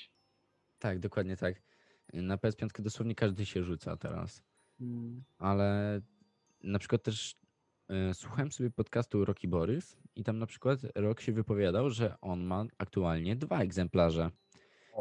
Tak, 0.79 0.99
dokładnie 0.99 1.37
tak. 1.37 1.72
Na 2.13 2.37
PS5 2.37 2.83
dosłownie 2.83 3.15
każdy 3.15 3.47
się 3.47 3.65
rzuca 3.65 3.97
teraz. 3.97 4.43
Mm. 4.81 5.23
ale 5.39 6.01
na 6.63 6.79
przykład 6.79 7.03
też 7.03 7.37
e, 7.89 8.15
słuchałem 8.15 8.53
sobie 8.53 8.71
podcastu 8.71 9.25
Rocky 9.25 9.49
Borys 9.49 9.97
i 10.17 10.25
tam 10.25 10.39
na 10.39 10.47
przykład 10.47 10.81
Rock 10.95 11.21
się 11.21 11.33
wypowiadał, 11.33 11.91
że 11.91 12.15
on 12.21 12.45
ma 12.45 12.65
aktualnie 12.79 13.37
dwa 13.37 13.61
egzemplarze 13.61 14.31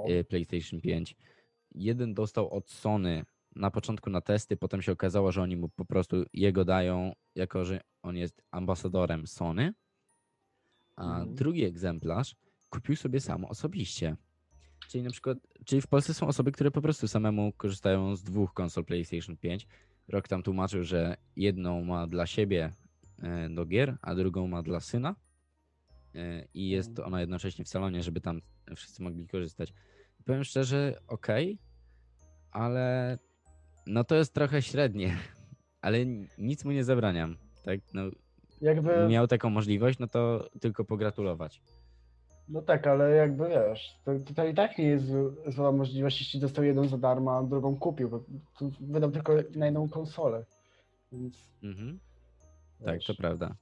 e, 0.07 0.23
PlayStation 0.23 0.81
5. 0.81 1.15
Jeden 1.75 2.13
dostał 2.13 2.49
od 2.53 2.69
Sony 2.69 3.25
na 3.55 3.71
początku 3.71 4.09
na 4.09 4.21
testy, 4.21 4.57
potem 4.57 4.81
się 4.81 4.91
okazało, 4.91 5.31
że 5.31 5.41
oni 5.41 5.57
mu 5.57 5.69
po 5.69 5.85
prostu 5.85 6.23
jego 6.33 6.65
dają, 6.65 7.13
jako 7.35 7.65
że 7.65 7.81
on 8.01 8.17
jest 8.17 8.41
ambasadorem 8.51 9.27
Sony, 9.27 9.73
a 10.95 11.03
Mhm. 11.19 11.35
drugi 11.35 11.63
egzemplarz 11.65 12.35
kupił 12.69 12.95
sobie 12.95 13.19
sam 13.19 13.45
osobiście. 13.45 14.15
Czyli 14.91 15.03
na 15.03 15.09
przykład, 15.11 15.37
czyli 15.65 15.81
w 15.81 15.87
Polsce 15.87 16.13
są 16.13 16.27
osoby, 16.27 16.51
które 16.51 16.71
po 16.71 16.81
prostu 16.81 17.07
samemu 17.07 17.51
korzystają 17.57 18.15
z 18.15 18.23
dwóch 18.23 18.53
konsol 18.53 18.85
PlayStation 18.85 19.37
5. 19.37 19.67
Rok 20.07 20.27
tam 20.27 20.43
tłumaczył, 20.43 20.83
że 20.83 21.17
jedną 21.35 21.83
ma 21.83 22.07
dla 22.07 22.25
siebie 22.27 22.73
e, 23.23 23.49
do 23.49 23.65
gier, 23.65 23.97
a 24.01 24.15
drugą 24.15 24.47
ma 24.47 24.63
dla 24.63 24.79
syna. 24.79 25.15
E, 26.15 26.45
I 26.53 26.69
jest 26.69 26.89
Mhm. 26.89 27.07
ona 27.07 27.19
jednocześnie 27.21 27.65
w 27.65 27.69
salonie, 27.69 28.03
żeby 28.03 28.21
tam 28.21 28.41
wszyscy 28.75 29.03
mogli 29.03 29.27
korzystać. 29.27 29.73
Powiem 30.25 30.43
szczerze, 30.43 30.99
okej, 31.07 31.59
ale 32.51 33.17
no 33.87 34.03
to 34.03 34.15
jest 34.15 34.33
trochę 34.33 34.61
średnie, 34.61 35.17
ale 35.81 36.05
nic 36.37 36.65
mu 36.65 36.71
nie 36.71 36.83
zabraniam. 36.83 37.37
Tak, 37.63 37.79
no, 37.93 38.01
jakby, 38.61 39.07
miał 39.09 39.27
taką 39.27 39.49
możliwość, 39.49 39.99
no 39.99 40.07
to 40.07 40.49
tylko 40.61 40.85
pogratulować. 40.85 41.61
No 42.49 42.61
tak, 42.61 42.87
ale 42.87 43.09
jakby 43.15 43.49
wiesz, 43.49 43.99
to, 44.05 44.11
to, 44.19 44.33
to 44.33 44.45
i 44.45 44.53
tak 44.53 44.77
nie 44.77 44.85
jest 44.85 45.05
zł- 45.05 45.51
zła 45.51 45.71
możliwość, 45.71 46.19
jeśli 46.21 46.39
dostał 46.39 46.63
jedną 46.63 46.87
za 46.87 46.97
darmo, 46.97 47.37
a 47.37 47.43
drugą 47.43 47.75
kupił, 47.79 48.09
bo 48.09 48.23
tu 48.59 48.71
wydał 48.79 49.11
tylko 49.11 49.33
na 49.55 49.65
jedną 49.65 49.89
konsolę. 49.89 50.45
Więc 51.11 51.51
Mhm. 51.63 51.99
Tak, 52.85 52.99
to 53.07 53.15
prawda. 53.15 53.55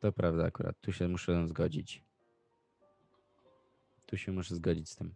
To 0.00 0.12
prawda 0.12 0.44
akurat. 0.44 0.76
Tu 0.80 0.92
się 0.92 1.08
muszę 1.08 1.48
zgodzić. 1.48 2.04
Tu 4.06 4.16
się 4.16 4.32
muszę 4.32 4.54
zgodzić 4.54 4.88
z 4.90 4.96
tym. 4.96 5.14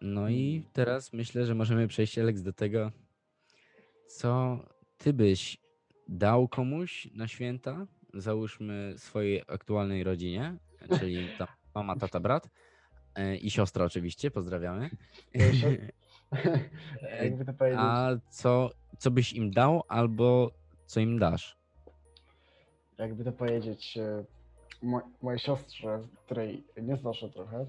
No 0.00 0.28
i 0.28 0.56
Mm. 0.56 0.70
teraz 0.72 1.12
myślę, 1.12 1.46
że 1.46 1.54
możemy 1.54 1.88
przejść, 1.88 2.18
Alex, 2.18 2.42
do 2.42 2.52
tego, 2.52 2.90
co 4.06 4.58
ty 4.98 5.12
byś 5.12 5.58
dał 6.08 6.48
komuś 6.48 7.08
na 7.14 7.28
święta, 7.28 7.86
załóżmy 8.14 8.94
swojej 8.96 9.42
aktualnej 9.48 10.04
rodzinie, 10.04 10.56
czyli 10.98 11.28
tam 11.38 11.48
mama, 11.74 11.96
tata, 11.96 12.20
brat 12.20 12.48
e, 13.14 13.36
i 13.36 13.50
siostra 13.50 13.84
oczywiście, 13.84 14.30
pozdrawiamy. 14.30 14.90
jakby 17.22 17.44
to 17.44 17.52
powiedzieć. 17.52 17.80
A 17.80 18.10
co, 18.30 18.70
co 18.98 19.10
byś 19.10 19.32
im 19.32 19.50
dał, 19.50 19.82
albo 19.88 20.50
co 20.86 21.00
im 21.00 21.18
dasz? 21.18 21.60
jakby 23.00 23.24
to 23.24 23.32
powiedzieć, 23.32 23.96
e, 23.96 24.24
mo- 24.82 25.10
mojej 25.22 25.40
siostrze, 25.40 26.00
której 26.24 26.64
nie 26.82 26.96
znoszę 26.96 27.28
trochę. 27.28 27.66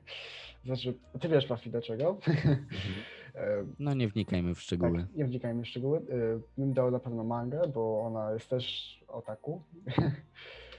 znaczy, 0.64 0.98
ty 1.20 1.28
wiesz, 1.28 1.46
Pafi, 1.46 1.70
do 1.70 1.82
czego? 1.82 2.18
E, 2.28 2.56
No 3.78 3.94
nie 3.94 4.08
wnikajmy 4.08 4.54
w 4.54 4.60
szczegóły. 4.60 4.98
tak, 5.00 5.16
nie 5.16 5.24
wnikajmy 5.24 5.62
w 5.62 5.66
szczegóły. 5.66 5.98
E, 5.98 6.02
Bym 6.58 6.72
dał 6.72 6.90
na 6.90 6.98
pewno 6.98 7.24
mangę, 7.24 7.60
bo 7.74 8.00
ona 8.00 8.32
jest 8.32 8.48
też 8.50 8.98
otaku. 9.08 9.62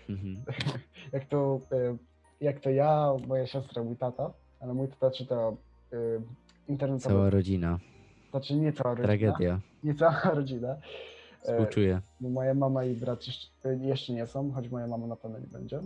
Mhm. 0.10 0.44
jak 1.14 1.26
to, 1.26 1.60
e, 1.72 1.98
jak 2.42 2.60
to 2.60 2.70
ja, 2.70 3.14
moja 3.28 3.48
siostra, 3.48 3.84
mój 3.84 3.96
tata, 3.98 4.34
ale 4.60 4.74
mój 4.74 4.88
tata 4.88 5.12
czyta 5.12 5.36
e, 5.94 5.98
internetowe, 6.68 7.16
Cała 7.16 7.30
rodzina. 7.30 7.80
znaczy 8.32 8.56
nie 8.56 8.74
cała 8.74 8.96
rodzina, 8.96 9.08
Tragedia. 9.08 9.60
nie 9.84 9.96
cała 9.96 10.22
rodzina. 10.34 10.76
Współczuję. 11.44 12.02
bo 12.22 12.30
moja 12.30 12.54
mama 12.54 12.86
i 12.86 12.96
brat 12.96 13.28
jeszcze, 13.28 13.76
jeszcze 13.76 14.14
nie 14.14 14.28
są, 14.28 14.52
choć 14.52 14.70
moja 14.70 14.88
mama 14.88 15.08
na 15.08 15.16
pewno 15.16 15.40
nie 15.40 15.48
będzie. 15.48 15.80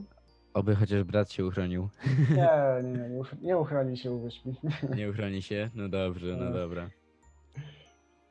Oby 0.58 0.76
chociaż 0.76 1.04
brat 1.04 1.32
się 1.32 1.46
uchronił. 1.46 1.90
Nie, 2.36 2.50
nie, 2.84 3.10
nie, 3.10 3.20
uch- 3.20 3.42
nie 3.42 3.58
uchroni 3.58 3.98
się, 3.98 4.12
uwierz 4.12 4.46
mi. 4.46 4.56
Nie 4.96 5.10
uchroni 5.10 5.42
się? 5.42 5.70
No 5.76 5.90
dobrze, 5.90 6.36
no 6.38 6.48
E. 6.50 6.54
dobra. 6.54 6.90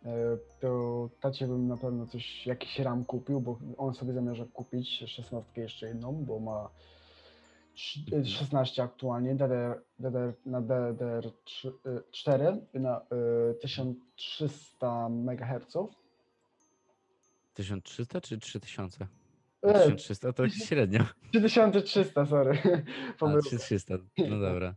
E, 0.04 0.37
To 0.61 1.09
tacie 1.21 1.47
bym 1.47 1.68
na 1.68 1.76
pewno 1.76 2.06
coś, 2.06 2.47
jakiś 2.47 2.78
ram 2.78 3.04
kupił, 3.04 3.40
bo 3.40 3.59
on 3.78 3.95
sobie 3.95 4.12
zamierza 4.12 4.45
kupić 4.52 4.88
szesnastkę 5.06 5.61
jeszcze 5.61 5.87
jedną, 5.88 6.25
bo 6.25 6.40
ma 6.40 6.68
trz- 7.76 8.14
e. 8.21 8.25
16 8.25 8.83
aktualnie, 8.83 9.35
DDR, 9.35 9.83
DDR, 9.99 10.33
na 10.47 10.61
DDR4 10.62 12.56
na 12.75 13.00
e, 13.00 13.54
1300 13.54 15.06
MHz. 15.09 15.76
1300 17.54 18.21
czy 18.21 18.38
3000? 18.38 19.06
E, 19.68 19.73
1300 19.73 20.32
to 20.32 20.49
średnio. 20.49 21.04
3300, 21.32 22.26
sorry. 22.26 22.58
A, 23.11 23.18
Pomyłka. 23.18 23.49
3300. 23.49 23.99
No 24.28 24.40
dobra. 24.49 24.75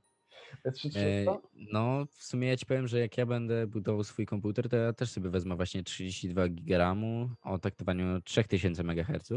E, 0.66 0.72
3300? 0.72 1.48
no, 1.74 2.06
w 2.06 2.24
sumie 2.24 2.48
ja 2.48 2.58
ci 2.58 2.66
powiem, 2.66 2.88
że 2.88 3.00
jak 3.00 3.18
ja 3.18 3.26
będę 3.26 3.68
budował 3.68 4.04
swój 4.04 4.26
komputer, 4.26 4.70
to 4.70 4.78
ja 4.78 4.94
też 4.94 5.12
sobie 5.12 5.30
wezmę 5.30 5.56
właśnie 5.56 5.84
32 5.84 6.48
GB 6.48 6.96
o 7.44 7.60
taktowaniu 7.60 8.22
3000 8.22 8.84
MHz. 8.84 9.32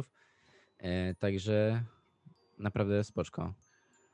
E, 0.78 1.14
także 1.14 1.84
naprawdę 2.58 3.04
spoczko. 3.04 3.54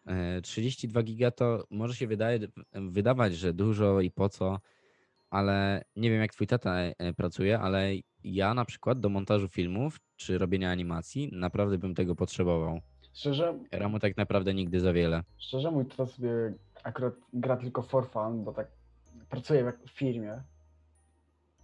E, 0.07 0.40
32 0.42 1.02
giga 1.02 1.30
to 1.30 1.66
może 1.71 1.95
się 1.95 2.07
wydaje, 2.07 2.38
wydawać, 2.73 3.37
że 3.37 3.52
dużo 3.52 4.00
i 4.00 4.11
po 4.11 4.28
co, 4.28 4.61
ale 5.30 5.85
nie 5.97 6.11
wiem 6.11 6.20
jak 6.20 6.32
twój 6.32 6.47
tata 6.47 6.75
e, 6.75 7.12
pracuje, 7.12 7.58
ale 7.58 7.90
ja 8.25 8.54
na 8.54 8.64
przykład 8.64 9.00
do 9.00 9.08
montażu 9.08 9.49
filmów 9.49 10.00
czy 10.16 10.38
robienia 10.38 10.70
animacji 10.70 11.30
naprawdę 11.32 11.78
bym 11.78 11.94
tego 11.94 12.16
potrzebował. 12.16 12.80
Szczerze, 13.12 13.58
RAMu 13.73 13.99
tak 13.99 14.16
naprawdę 14.16 14.54
nigdy 14.54 14.80
za 14.80 14.92
wiele. 14.92 15.23
szczerze 15.38 15.70
mój 15.70 15.87
tata 15.87 16.06
sobie 16.06 16.54
akurat 16.82 17.14
gra 17.32 17.56
tylko 17.56 17.82
for 17.82 18.11
fun, 18.11 18.44
bo 18.44 18.52
tak 18.52 18.68
pracuje 19.30 19.73
w 19.87 19.90
firmie. 19.90 20.42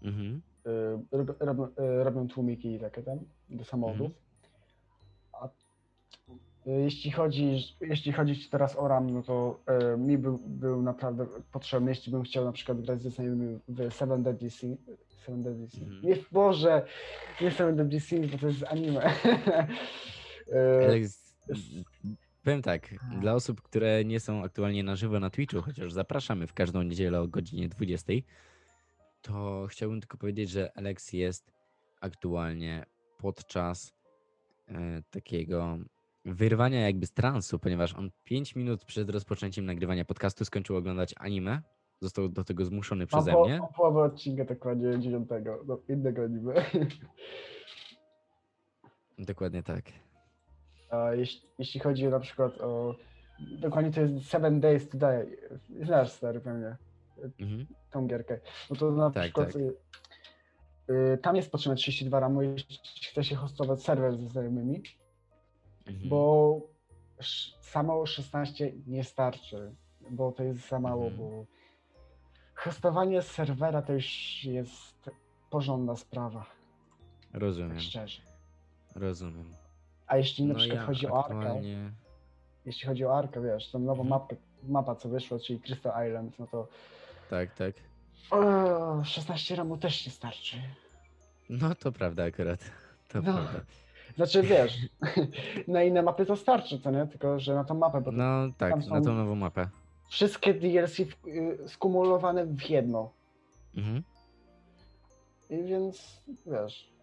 Mhm. 0.02 0.42
y, 0.66 1.16
rob, 1.16 1.36
rob, 1.40 1.78
y, 1.78 2.04
robią 2.04 2.28
tłumiki 2.28 2.74
i 2.74 2.78
takie 2.80 3.02
tam 3.02 3.18
do 3.50 3.64
samochodów. 3.64 4.12
A 5.32 5.46
y, 5.46 5.50
jeśli 6.66 7.10
chodzi, 7.10 7.76
jeśli 7.80 8.12
chodzi 8.12 8.48
teraz 8.50 8.76
o 8.76 8.88
RAM, 8.88 9.10
no 9.10 9.22
to 9.22 9.60
y, 9.94 9.98
mi 9.98 10.18
był, 10.18 10.38
był 10.38 10.82
naprawdę 10.82 11.26
potrzebny, 11.52 11.90
jeśli 11.90 12.12
bym 12.12 12.22
chciał 12.22 12.44
na 12.44 12.52
przykład 12.52 12.80
grać 12.80 13.02
ze 13.02 13.10
znajomymi 13.10 13.58
w 13.68 13.94
Seven 13.94 14.22
Deadly 14.22 14.50
Sins. 14.50 14.78
Seven 15.26 15.42
Deadly 15.42 15.68
Sins. 15.68 15.82
Mhm. 15.82 16.02
Nie, 16.02 16.16
Boże, 16.32 16.86
nie 17.40 17.50
Seven 17.50 17.76
Deadly 17.76 18.00
Sins, 18.00 18.32
bo 18.32 18.38
to 18.38 18.46
jest 18.46 18.64
anime. 18.64 19.02
Alex, 20.84 21.34
powiem 22.44 22.62
tak, 22.62 22.94
dla 23.20 23.34
osób, 23.34 23.62
które 23.62 24.04
nie 24.04 24.20
są 24.20 24.44
aktualnie 24.44 24.84
na 24.84 24.96
żywo 24.96 25.20
na 25.20 25.30
Twitchu, 25.30 25.62
chociaż 25.62 25.92
zapraszamy 25.92 26.46
w 26.46 26.54
każdą 26.54 26.82
niedzielę 26.82 27.20
o 27.20 27.28
godzinie 27.28 27.68
20, 27.68 28.12
to 29.22 29.66
chciałbym 29.70 30.00
tylko 30.00 30.16
powiedzieć, 30.16 30.50
że 30.50 30.72
Alex 30.74 31.12
jest 31.12 31.52
aktualnie 32.00 32.86
podczas 33.18 33.92
e, 34.68 35.02
takiego 35.10 35.78
wyrwania 36.24 36.80
jakby 36.80 37.06
z 37.06 37.12
transu, 37.12 37.58
ponieważ 37.58 37.94
on 37.94 38.10
5 38.24 38.56
minut 38.56 38.84
przed 38.84 39.10
rozpoczęciem 39.10 39.66
nagrywania 39.66 40.04
podcastu 40.04 40.44
skończył 40.44 40.76
oglądać 40.76 41.14
anime. 41.18 41.62
Został 42.00 42.28
do 42.28 42.44
tego 42.44 42.64
zmuszony 42.64 43.06
przeze 43.06 43.32
po, 43.32 43.44
mnie. 43.44 43.60
połowę 43.76 44.02
odcinka 44.02 44.44
dokładnie 44.44 44.98
dziewiątego, 45.00 45.62
no, 45.66 45.78
innego 45.88 46.22
anime. 46.22 46.54
Dokładnie 49.18 49.62
tak. 49.62 49.84
A 50.90 51.14
jeśli, 51.14 51.48
jeśli 51.58 51.80
chodzi 51.80 52.06
na 52.06 52.20
przykład 52.20 52.60
o. 52.60 52.94
Dokładnie 53.58 53.90
to 53.92 54.00
jest 54.00 54.26
Seven 54.26 54.60
Days 54.60 54.88
to 54.88 54.98
Die. 54.98 55.26
Znasz 55.84 56.12
stary 56.12 56.40
pewnie 56.40 56.76
Mhm. 57.40 57.66
tą 57.90 58.06
gierkę. 58.06 58.40
No 58.70 58.76
to 58.76 58.90
na 58.90 59.10
Tak, 59.10 59.22
przykład. 59.22 59.52
tak. 59.52 59.56
Y, 59.62 59.74
y, 61.14 61.18
tam 61.18 61.36
jest 61.36 61.50
potrzebne 61.50 61.76
32 61.76 62.20
ramu, 62.20 62.42
jeśli 62.42 62.78
chce 63.10 63.24
się 63.24 63.36
hostować 63.36 63.82
serwer 63.82 64.16
ze 64.16 64.28
znajomymi, 64.28 64.82
Mhm. 65.86 66.08
bo 66.08 66.60
samo 67.60 68.06
16 68.06 68.72
nie 68.86 69.04
starczy, 69.04 69.74
bo 70.10 70.32
to 70.32 70.42
jest 70.42 70.68
za 70.68 70.80
mało, 70.80 71.06
Mhm. 71.06 71.16
bo 71.30 71.44
hostowanie 72.54 73.22
serwera 73.22 73.82
to 73.82 73.92
już 73.92 74.44
jest 74.44 75.10
porządna 75.50 75.96
sprawa, 75.96 76.46
Rozumiem, 77.32 77.70
tak 77.70 77.80
szczerze. 77.80 78.22
rozumiem. 78.94 79.54
A 80.06 80.16
jeśli 80.16 80.44
na 80.44 80.52
No 80.52 80.58
przykład 80.58 80.80
ja 80.80 80.86
chodzi 80.86 81.06
o 81.06 81.24
Arkę, 81.24 81.38
aktualnie... 81.38 81.90
jeśli 82.66 82.86
chodzi 82.88 83.04
o 83.04 83.18
Arkę, 83.18 83.42
wiesz, 83.42 83.70
tą 83.70 83.78
nową 83.78 84.02
Mhm. 84.02 84.08
mapkę, 84.08 84.36
mapa 84.62 84.94
co 84.94 85.08
wyszła, 85.08 85.38
czyli 85.38 85.60
Crystal 85.60 86.08
Island, 86.08 86.38
no 86.38 86.46
to 86.46 86.68
Tak, 87.30 87.54
tak. 87.54 87.74
o, 88.30 89.04
16 89.04 89.56
ramu 89.56 89.76
też 89.78 90.06
nie 90.06 90.12
starczy. 90.12 90.56
No 91.50 91.74
to 91.74 91.92
prawda 91.92 92.24
akurat. 92.24 92.60
To 93.08 93.18
No. 93.22 93.32
prawda. 93.32 93.60
Znaczy 94.16 94.42
wiesz, 94.42 94.78
na 95.68 95.82
inne 95.82 96.02
mapy 96.02 96.26
to 96.26 96.36
starczy, 96.36 96.80
co 96.80 96.90
nie? 96.90 97.06
Tylko, 97.06 97.40
że 97.40 97.54
na 97.54 97.64
tą 97.64 97.74
mapę, 97.74 98.00
bo 98.00 98.12
No 98.12 98.52
tak, 98.58 98.86
na 98.86 99.00
tą 99.00 99.14
nową 99.14 99.34
mapę. 99.34 99.68
wszystkie 100.08 100.54
DLC 100.54 101.00
y, 101.00 101.06
skumulowane 101.66 102.46
w 102.46 102.70
jedno. 102.70 103.12
Mhm. 103.76 104.02
I 105.50 105.62
więc, 105.64 106.22
wiesz, 106.46 106.94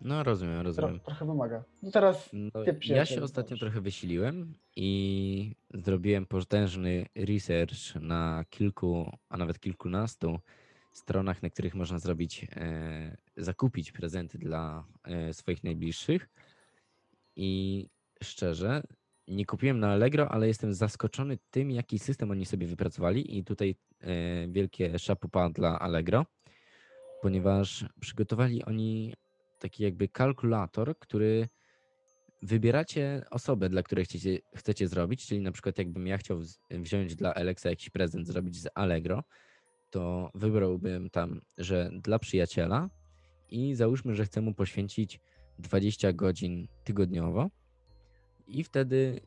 No 0.00 0.22
rozumiem, 0.22 0.54
tro, 0.54 0.62
rozumiem. 0.62 1.00
trochę 1.00 1.26
wymaga. 1.26 1.62
No 1.82 1.90
teraz 1.90 2.30
No, 2.32 2.50
ty 2.64 2.78
ja 2.84 3.06
się 3.06 3.22
ostatnio 3.22 3.56
trochę 3.56 3.80
wysiliłem 3.80 4.54
i 4.76 5.56
zrobiłem 5.74 6.26
potężny 6.26 7.06
research 7.16 7.94
na 8.00 8.44
kilku, 8.50 9.12
a 9.28 9.36
nawet 9.36 9.60
kilkunastu 9.60 10.38
stronach, 10.98 11.42
na 11.42 11.50
których 11.50 11.74
można 11.74 11.98
zrobić, 11.98 12.46
e, 12.56 13.16
zakupić 13.36 13.92
prezenty 13.92 14.38
dla 14.38 14.84
e, 15.04 15.34
swoich 15.34 15.64
najbliższych. 15.64 16.28
I 17.36 17.88
szczerze, 18.22 18.82
nie 19.28 19.46
kupiłem 19.46 19.80
na 19.80 19.92
Allegro, 19.92 20.28
ale 20.28 20.48
jestem 20.48 20.74
zaskoczony 20.74 21.38
tym, 21.50 21.70
jaki 21.70 21.98
system 21.98 22.30
oni 22.30 22.46
sobie 22.46 22.66
wypracowali. 22.66 23.38
I 23.38 23.44
tutaj 23.44 23.74
e, 24.00 24.48
wielkie 24.48 24.98
szapupa 24.98 25.50
dla 25.50 25.78
Allegro, 25.78 26.26
ponieważ 27.22 27.84
przygotowali 28.00 28.64
oni 28.64 29.14
taki 29.58 29.82
jakby 29.82 30.08
kalkulator, 30.08 30.98
który 30.98 31.48
wybieracie 32.42 33.22
osobę, 33.30 33.68
dla 33.68 33.82
której 33.82 34.04
chcecie, 34.04 34.38
chcecie 34.54 34.88
zrobić, 34.88 35.26
czyli 35.26 35.40
na 35.40 35.52
przykład 35.52 35.78
jakbym 35.78 36.06
ja 36.06 36.18
chciał 36.18 36.38
wz- 36.38 36.58
wziąć 36.70 37.14
dla 37.14 37.34
Alexa 37.34 37.70
jakiś 37.70 37.90
prezent 37.90 38.26
zrobić 38.26 38.62
z 38.62 38.68
Allegro, 38.74 39.24
to 39.90 40.30
wybrałbym 40.34 41.10
tam, 41.10 41.40
że 41.58 41.90
dla 41.92 42.18
przyjaciela 42.18 42.90
i 43.50 43.74
załóżmy, 43.74 44.14
że 44.14 44.24
chcę 44.24 44.40
mu 44.40 44.54
poświęcić 44.54 45.20
20 45.58 46.12
godzin 46.12 46.68
tygodniowo 46.84 47.50
i 48.46 48.64
wtedy 48.64 49.20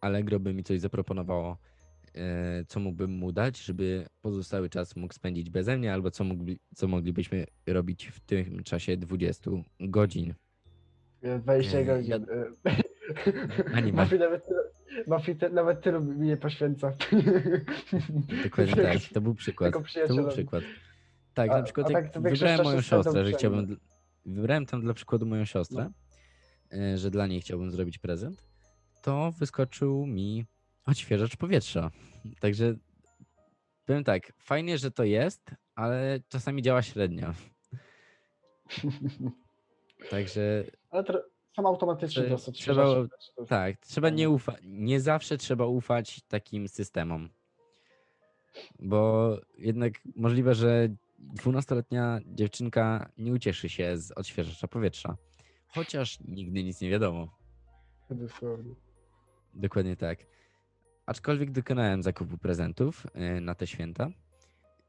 Allegro 0.00 0.40
by 0.40 0.54
mi 0.54 0.64
coś 0.64 0.80
zaproponowało, 0.80 1.58
e, 2.14 2.64
co 2.64 2.80
mógłbym 2.80 3.10
mu 3.10 3.32
dać, 3.32 3.58
żeby 3.58 4.06
pozostały 4.22 4.70
czas 4.70 4.96
mógł 4.96 5.14
spędzić 5.14 5.50
beze 5.50 5.78
mnie, 5.78 5.92
albo 5.92 6.10
co, 6.10 6.24
mógłby, 6.24 6.56
co 6.74 6.88
moglibyśmy 6.88 7.46
robić 7.66 8.06
w 8.06 8.20
tym 8.20 8.62
czasie 8.62 8.96
20 8.96 9.50
godzin. 9.80 10.34
y, 11.24 11.38
20 11.38 11.78
e, 11.78 11.84
godzin. 11.84 12.10
ja-. 12.10 13.92
Mafi 13.92 14.18
nawet, 14.24 14.44
tylu- 14.94 15.04
Mafi 15.08 15.36
te, 15.36 15.50
nawet 15.50 15.80
tylu 15.82 16.00
mi 16.04 16.26
nie 16.26 16.36
poświęca. 16.36 16.92
Dokładnie 18.44 18.74
tak, 18.92 18.98
to 19.14 19.20
był 19.20 19.34
przykład. 19.34 19.72
To 20.08 20.14
był 20.14 20.28
przykład. 20.28 20.64
Tak, 21.34 21.50
A- 21.50 21.56
na 21.56 21.62
przykład 21.62 21.86
a 21.86 21.92
jak 21.92 22.12
tak 22.12 22.22
wybrałem 22.22 22.62
moją 22.64 22.80
siostrę, 22.80 23.24
że 23.24 23.32
chciałbym. 23.32 23.76
Wybrałem 24.26 24.66
tam 24.66 24.80
dla 24.80 24.94
przykładu 24.94 25.26
moją 25.26 25.40
No. 25.42 25.46
siostrę, 25.46 25.90
e, 26.72 26.98
że 26.98 27.10
dla 27.10 27.26
niej 27.26 27.40
chciałbym 27.40 27.70
zrobić 27.70 27.98
prezent, 27.98 28.46
to 29.02 29.32
wyskoczył 29.38 30.06
mi 30.06 30.44
odświeżacz 30.86 31.36
powietrza. 31.36 31.90
Także 32.40 32.74
powiem 33.86 34.04
tak, 34.04 34.32
fajnie, 34.38 34.78
że 34.78 34.90
to 34.90 35.04
jest, 35.04 35.50
ale 35.74 36.20
czasami 36.28 36.62
działa 36.62 36.82
średnio. 36.82 37.32
Także 40.10 40.64
Ale 40.90 41.04
to 41.04 41.22
są 41.56 41.66
automatycznie 41.66 42.22
Trze- 42.22 42.28
dosyć. 42.28 42.58
trzeba- 42.58 42.84
to- 43.36 43.44
tak, 43.46 43.76
trzeba 43.76 44.10
nie 44.10 44.30
ufać. 44.30 44.56
Nie 44.62 45.00
zawsze 45.00 45.36
trzeba 45.38 45.66
ufać 45.66 46.22
takim 46.22 46.68
systemom. 46.68 47.28
Bo 48.78 49.30
jednak 49.58 49.92
możliwe, 50.16 50.54
że 50.54 50.88
12-letnia 51.18 52.20
dziewczynka 52.26 53.10
nie 53.18 53.32
ucieszy 53.32 53.68
się 53.68 53.98
z 53.98 54.10
odświeżacza 54.12 54.68
powietrza. 54.68 55.16
Chociaż 55.68 56.20
nigdy 56.20 56.64
nic 56.64 56.80
nie 56.80 56.90
wiadomo. 56.90 57.28
Dosłownie. 58.10 58.74
Dokładnie 59.54 59.96
tak. 59.96 60.18
Aczkolwiek 61.06 61.50
dokonałem 61.50 62.02
zakupu 62.02 62.38
prezentów 62.38 63.06
y, 63.36 63.40
na 63.40 63.54
te 63.54 63.66
święta 63.66 64.08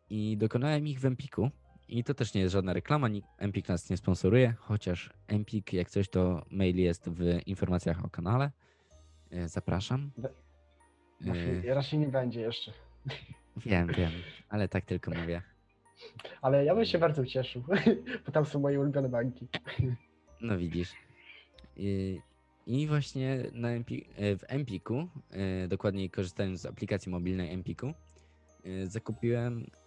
i 0.09 0.37
dokonałem 0.37 0.87
ich 0.87 0.99
w 0.99 1.05
Empiku. 1.05 1.49
I 1.93 2.03
to 2.03 2.13
też 2.13 2.33
nie 2.33 2.41
jest 2.41 2.53
żadna 2.53 2.73
reklama, 2.73 3.07
Empik 3.37 3.67
nas 3.69 3.89
nie 3.89 3.97
sponsoruje, 3.97 4.53
chociaż 4.59 5.09
Empik, 5.27 5.73
jak 5.73 5.89
coś, 5.89 6.09
to 6.09 6.45
mail 6.51 6.77
jest 6.77 7.09
w 7.09 7.39
informacjach 7.45 8.05
o 8.05 8.09
kanale. 8.09 8.51
Y, 9.33 9.47
Zapraszam. 9.47 10.11
Y, 11.25 11.73
Raczej 11.73 11.99
nie 11.99 12.07
będzie 12.07 12.41
jeszcze. 12.41 12.71
Wiem, 13.57 13.87
wiem, 13.87 14.11
ale 14.49 14.67
tak 14.67 14.85
tylko 14.85 15.11
mówię. 15.11 15.41
Ale 16.41 16.65
ja 16.65 16.75
bym 16.75 16.85
się 16.85 16.97
bardzo 16.97 17.21
ucieszył, 17.21 17.63
bo 18.25 18.31
tam 18.31 18.45
są 18.45 18.59
moje 18.59 18.79
ulubione 18.79 19.09
banki. 19.09 19.47
No 20.41 20.57
widzisz. 20.57 20.93
I, 21.77 22.19
i 22.67 22.87
właśnie 22.87 23.43
na 23.51 23.69
Empi, 23.69 24.05
e, 24.15 24.37
w 24.37 24.43
Empiku, 24.47 25.07
e, 25.31 25.67
dokładniej 25.67 26.09
korzystając 26.09 26.61
z 26.61 26.65
aplikacji 26.65 27.11
mobilnej 27.11 27.53
Empiku, 27.53 27.87
e, 28.65 28.87
zakupiłem 28.87 29.65
e, 29.67 29.82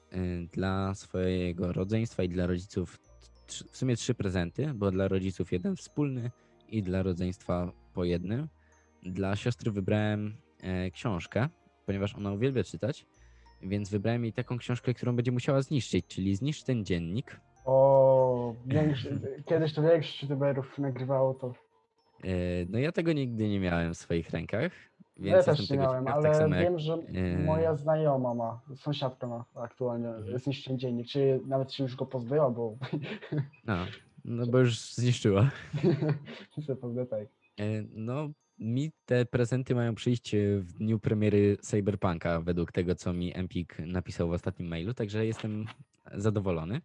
dla 0.52 0.94
swojego 0.94 1.72
rodzeństwa 1.72 2.22
i 2.22 2.28
dla 2.28 2.46
rodziców 2.46 2.98
w 3.46 3.76
sumie 3.76 3.96
trzy 3.96 4.14
prezenty, 4.14 4.74
bo 4.74 4.90
dla 4.90 5.08
rodziców 5.08 5.52
jeden 5.52 5.76
wspólny 5.76 6.30
i 6.68 6.82
dla 6.82 7.02
rodzeństwa 7.02 7.72
po 7.94 8.04
jednym. 8.04 8.48
Dla 9.02 9.36
siostry 9.36 9.70
wybrałem 9.70 10.36
e, 10.62 10.90
książkę, 10.90 11.48
ponieważ 11.86 12.14
ona 12.14 12.32
uwielbia 12.32 12.64
czytać, 12.64 13.06
więc 13.62 13.90
wybrałem 13.90 14.22
jej 14.24 14.32
taką 14.32 14.58
książkę, 14.58 14.94
którą 14.94 15.16
będzie 15.16 15.32
musiała 15.32 15.62
zniszczyć, 15.62 16.06
czyli 16.06 16.36
zniszcz 16.36 16.62
ten 16.62 16.84
dziennik. 16.84 17.40
O, 17.64 18.54
kiedyś 19.46 19.72
to 19.72 19.82
większość 19.82 20.22
youtuberów 20.22 20.78
nagrywało 20.78 21.34
to. 21.34 21.54
E, 22.24 22.28
No 22.68 22.78
ja 22.78 22.92
tego 22.92 23.12
nigdy 23.12 23.48
nie 23.48 23.60
miałem 23.60 23.94
w 23.94 23.98
swoich 23.98 24.30
rękach, 24.30 24.72
więc 25.16 25.46
ja 25.46 25.54
też 25.54 25.70
nie 25.70 25.76
miałem, 25.78 26.04
ciekaw, 26.04 26.14
ale 26.16 26.22
tak 26.28 26.36
samo 26.36 26.54
jak... 26.56 26.64
wiem, 26.64 26.78
że 26.78 26.94
e, 26.94 27.38
moja 27.38 27.74
znajoma 27.76 28.34
ma, 28.34 28.60
sąsiadka 28.74 29.26
ma 29.26 29.44
aktualnie 29.54 30.08
Mhm. 30.08 30.38
zniszczony 30.38 30.78
dziennik, 30.78 31.06
czy 31.08 31.40
nawet 31.46 31.72
się 31.72 31.82
już 31.82 31.96
go 31.96 32.06
pozbyła, 32.06 32.50
bo 32.50 32.76
No, 33.64 33.76
no 34.24 34.46
bo 34.46 34.58
już 34.58 34.80
zniszczyła. 34.80 35.50
zapewne 36.66 37.06
tak. 37.06 37.28
E, 37.60 37.64
No, 37.94 38.28
mi 38.58 38.92
te 39.06 39.24
prezenty 39.26 39.74
mają 39.74 39.94
przyjść 39.94 40.34
e, 40.34 40.58
w 40.58 40.72
dniu 40.72 40.98
premiery 40.98 41.56
Cyberpunka, 41.60 42.40
według 42.40 42.72
tego, 42.72 42.94
co 42.94 43.12
mi 43.12 43.36
Empik 43.36 43.78
napisał 43.78 44.28
w 44.28 44.32
ostatnim 44.32 44.68
mailu, 44.68 44.94
także 44.94 45.26
jestem 45.26 45.66
zadowolony. 46.14 46.80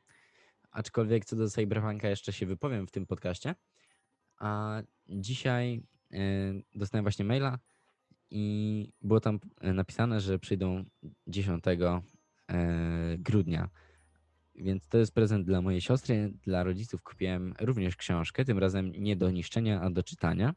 Aczkolwiek 0.72 1.26
co 1.26 1.36
do 1.36 1.50
Cyberpunka 1.50 2.10
jeszcze 2.10 2.34
się 2.34 2.46
wypowiem 2.46 2.88
w 2.88 2.92
tym 2.92 3.06
podcaście. 3.06 3.56
A 4.38 4.82
dzisiaj 5.10 5.84
dostałem 6.76 7.04
właśnie 7.04 7.26
maila 7.26 7.60
i 8.32 8.94
było 9.02 9.20
tam 9.20 9.40
e, 9.62 9.74
napisane, 9.74 10.22
że 10.22 10.40
przyjdą 10.40 10.84
10 11.28 11.64
e, 11.68 11.82
grudnia. 13.18 13.70
Więc 14.56 14.88
to 14.88 14.98
jest 14.98 15.14
prezent 15.14 15.46
dla 15.46 15.62
mojej 15.62 15.82
siostry. 15.82 16.34
Dla 16.44 16.64
rodziców 16.64 17.02
kupiłem 17.02 17.54
również 17.60 17.96
książkę, 17.96 18.46
tym 18.46 18.60
razem 18.60 18.92
nie 18.92 19.16
do 19.16 19.32
niszczenia, 19.32 19.82
a 19.82 19.90
do 19.90 20.04
czytania. 20.04 20.54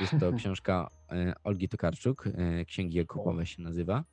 Jest 0.00 0.14
to 0.20 0.32
książka 0.38 0.90
e, 1.10 1.34
Olgi 1.44 1.68
Tokarczuk, 1.68 2.24
Księgi 2.66 2.98
Jakubowe 2.98 3.46
się 3.46 3.62
nazywa. 3.62 4.04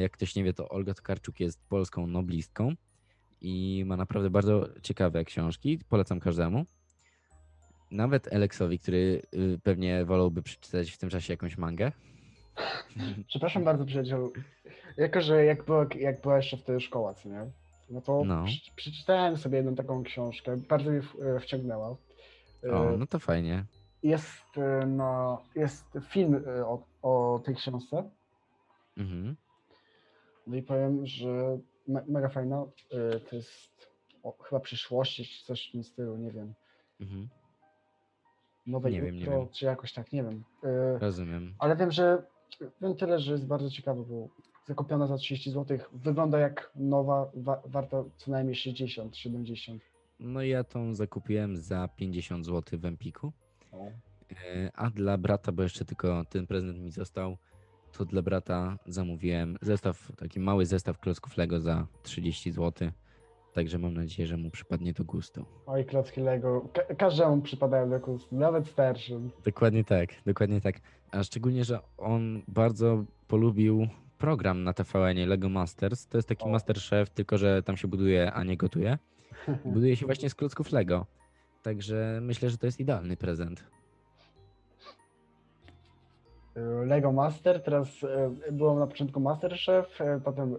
Jak 0.00 0.12
ktoś 0.12 0.36
nie 0.36 0.44
wie, 0.44 0.52
to 0.52 0.68
Olga 0.68 0.94
Tokarczuk 0.94 1.40
jest 1.40 1.68
polską 1.68 2.06
noblistką 2.06 2.74
i 3.40 3.84
ma 3.86 3.96
naprawdę 3.96 4.30
bardzo 4.30 4.68
ciekawe 4.82 5.24
książki. 5.24 5.78
Polecam 5.88 6.20
każdemu. 6.20 6.66
Nawet 7.96 8.32
Aleksowi, 8.34 8.78
który 8.78 9.22
y, 9.34 9.58
pewnie 9.62 10.04
wolałby 10.04 10.42
przeczytać 10.42 10.90
w 10.90 10.98
tym 10.98 11.10
czasie 11.10 11.32
jakąś 11.32 11.58
mangę. 11.58 11.92
Przepraszam 13.26 13.64
bardzo, 13.64 13.84
przyjacielu. 13.84 14.32
Jako, 14.96 15.20
że 15.20 15.44
jak 15.44 15.64
była, 15.64 15.86
jak 15.98 16.20
była 16.20 16.36
jeszcze 16.36 16.56
wtedy 16.56 16.80
szkoła, 16.80 17.14
co 17.14 17.28
nie? 17.28 17.46
No 17.90 18.00
to 18.00 18.22
No. 18.24 18.44
prze- 18.44 18.72
przeczytałem 18.76 19.36
sobie 19.36 19.56
jedną 19.56 19.74
taką 19.74 20.02
książkę, 20.04 20.56
bardzo 20.56 20.90
mnie 20.90 21.00
e, 21.36 21.40
wciągnęła. 21.40 21.96
E, 22.64 22.70
O, 22.72 22.96
no 22.96 23.06
to 23.06 23.18
fajnie. 23.18 23.64
Jest, 24.02 24.58
e, 24.58 24.86
na, 24.86 25.38
jest 25.54 25.84
film 26.08 26.44
o, 26.64 26.82
o 27.02 27.38
tej 27.44 27.54
książce. 27.54 28.10
Mhm. 28.96 29.36
No 30.46 30.56
i 30.56 30.62
powiem, 30.62 31.06
że 31.06 31.58
me, 31.88 32.04
mega 32.08 32.28
fajna. 32.28 32.64
To 33.30 33.36
jest 33.36 33.90
o, 34.22 34.32
chyba 34.42 34.60
przyszłości, 34.60 35.24
czy 35.26 35.44
coś 35.44 35.68
w 35.68 35.72
tym 35.72 35.84
stylu, 35.84 36.16
nie 36.16 36.30
wiem. 36.30 36.54
Mhm. 37.00 37.28
Nowe 38.66 38.90
Nie 38.90 39.02
wiem, 39.02 39.14
nie 39.14 39.20
jutro, 39.20 39.38
wiem. 39.38 39.48
czy 39.48 39.64
jakoś 39.66 39.92
tak, 39.92 40.12
nie 40.12 40.22
wiem. 40.22 40.44
E, 40.64 40.98
Rozumiem. 40.98 41.54
Ale 41.58 41.76
wiem, 41.76 41.90
że 41.92 42.22
wiem 42.82 42.96
tyle, 42.96 43.18
że 43.20 43.32
jest 43.32 43.46
bardzo 43.46 43.70
ciekawe, 43.70 44.02
bo 44.04 44.28
zakupiona 44.64 45.06
za 45.06 45.16
30 45.16 45.50
zł. 45.50 45.78
Wygląda 45.92 46.38
jak 46.38 46.72
nowa, 46.76 47.30
wa, 47.34 47.62
warta 47.66 48.04
co 48.16 48.30
najmniej 48.30 48.54
60, 48.56 49.16
70. 49.16 49.82
No 50.20 50.42
ja 50.42 50.64
tą 50.64 50.94
zakupiłem 50.94 51.56
za 51.56 51.88
50 51.96 52.46
zł 52.46 52.78
w 52.78 52.84
Empiku. 52.84 53.32
O. 53.72 53.86
E, 53.86 54.70
A 54.74 54.90
dla 54.90 55.18
brata, 55.18 55.52
bo 55.52 55.62
jeszcze 55.62 55.84
tylko 55.84 56.24
ten 56.24 56.46
prezent 56.46 56.78
mi 56.78 56.90
został, 56.90 57.36
to 57.92 58.04
dla 58.04 58.22
brata 58.22 58.78
zamówiłem 58.86 59.56
zestaw, 59.62 60.12
taki 60.16 60.40
mały 60.40 60.66
zestaw 60.66 60.98
klocków 60.98 61.36
Lego 61.36 61.60
za 61.60 61.86
30 62.02 62.52
zł. 62.52 62.90
Także 63.56 63.78
mam 63.78 63.94
nadzieję, 63.94 64.26
że 64.26 64.36
mu 64.36 64.50
przypadnie 64.50 64.92
do 64.92 65.04
gustu. 65.04 65.44
Oj, 65.66 65.84
klocki 65.84 66.20
Lego. 66.20 66.68
Ka 66.72 66.94
każdemu 66.94 67.42
przypadają 67.42 67.90
do 67.90 68.00
gustu, 68.00 68.36
nawet 68.36 68.68
starszym. 68.68 69.30
Dokładnie 69.44 69.84
tak, 69.84 70.08
dokładnie 70.26 70.60
tak. 70.60 70.80
A 71.10 71.22
szczególnie, 71.22 71.64
że 71.64 71.78
on 71.98 72.42
bardzo 72.48 73.04
polubił 73.28 73.88
program 74.18 74.64
na 74.64 74.72
TVN 74.72 75.28
Lego 75.28 75.48
Masters. 75.48 76.06
To 76.06 76.18
jest 76.18 76.28
taki 76.28 76.44
O. 76.44 76.48
Masterchef, 76.48 77.10
tylko 77.10 77.38
że 77.38 77.62
tam 77.62 77.76
się 77.76 77.88
buduje, 77.88 78.32
a 78.32 78.44
nie 78.44 78.56
gotuje. 78.56 78.98
Buduje 79.74 79.96
się 79.96 80.06
właśnie 80.06 80.30
z 80.30 80.34
klocków 80.34 80.72
Lego. 80.72 81.06
Także 81.62 82.18
myślę, 82.22 82.50
że 82.50 82.58
to 82.58 82.66
jest 82.66 82.80
idealny 82.80 83.16
prezent. 83.16 83.64
Lego 86.86 87.12
Master, 87.12 87.62
teraz 87.62 88.04
e, 88.04 88.52
było 88.52 88.78
na 88.78 88.86
początku 88.86 89.20
Masterchef, 89.20 90.00
e, 90.00 90.20
potem 90.24 90.54
e, 90.54 90.58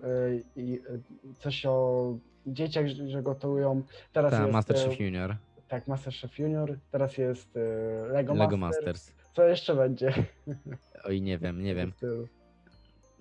coś 1.33 1.65
o 1.65 2.17
dzieciach, 2.47 2.87
że 2.87 3.23
gotują. 3.23 3.83
Teraz 4.13 4.31
Ta 4.31 4.41
jest 4.41 4.53
Masterchef 4.53 4.99
e, 4.99 5.03
Junior, 5.03 5.35
tak, 5.67 5.87
Masterchef 5.87 6.39
Junior, 6.39 6.77
teraz 6.91 7.17
jest 7.17 7.57
e, 7.57 8.07
Lego, 8.07 8.33
Lego 8.33 8.57
Master. 8.57 8.85
Masters. 8.85 9.13
Co 9.33 9.43
jeszcze 9.47 9.75
będzie? 9.75 10.13
Oj, 11.05 11.21
nie 11.21 11.37
wiem, 11.37 11.63
nie 11.63 11.75
wiem. 11.75 11.93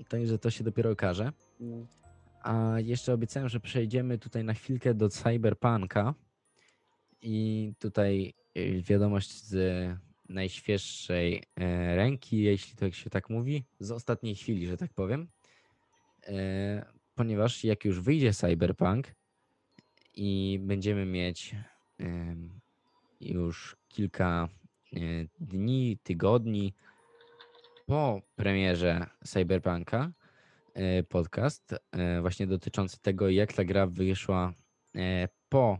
Także 0.09 0.39
to 0.39 0.51
się 0.51 0.65
dopiero 0.65 0.91
okaże. 0.91 1.33
Mm. 1.61 1.87
A 2.43 2.81
jeszcze 2.81 3.13
obiecałem, 3.13 3.49
że 3.49 3.61
przejdziemy 3.61 4.19
tutaj 4.19 4.45
na 4.45 4.55
chwilkę 4.55 4.95
do 4.95 5.09
Cyberpunka. 5.09 6.15
I 7.23 7.73
tutaj 7.79 8.35
y, 8.57 8.83
wiadomość 8.83 9.45
z 9.45 9.57
najświeższej 10.29 11.43
e, 11.57 11.97
ręki, 11.97 12.43
jeśli 12.43 12.77
tak 12.77 12.95
się 12.95 13.11
tak 13.11 13.31
mówi, 13.31 13.65
z 13.81 13.91
ostatniej 13.91 14.35
chwili, 14.35 14.67
że 14.67 14.77
tak 14.77 14.93
powiem. 14.93 15.29
Ponieważ 17.17 17.65
jak 17.65 17.85
już 17.85 18.01
wyjdzie 18.01 18.33
Cyberpunk 18.33 19.07
i 20.15 20.59
będziemy 20.63 21.07
mieć 21.07 21.55
już 23.21 23.77
kilka 23.89 24.49
e, 24.93 24.99
dni, 25.41 25.99
tygodni 26.03 26.75
po 27.87 28.21
premierze 28.37 29.07
Cyberpunka, 29.25 30.13
e, 30.75 31.03
podcast 31.03 31.75
e, 31.93 32.21
właśnie 32.21 32.47
dotyczący 32.47 33.01
tego, 33.03 33.29
jak 33.29 33.53
ta 33.53 33.65
gra 33.65 33.87
wyszła 33.87 34.53
po 35.49 35.79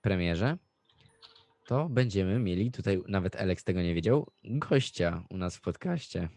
premierze, 0.00 0.56
to 1.66 1.88
będziemy 1.88 2.38
mieli, 2.38 2.70
tutaj 2.70 3.02
nawet 3.08 3.36
Alex 3.36 3.64
tego 3.64 3.82
nie 3.82 3.94
wiedział, 3.94 4.26
gościa 4.44 5.24
u 5.30 5.36
nas 5.36 5.56
w 5.56 5.60
podcaście. 5.60 6.28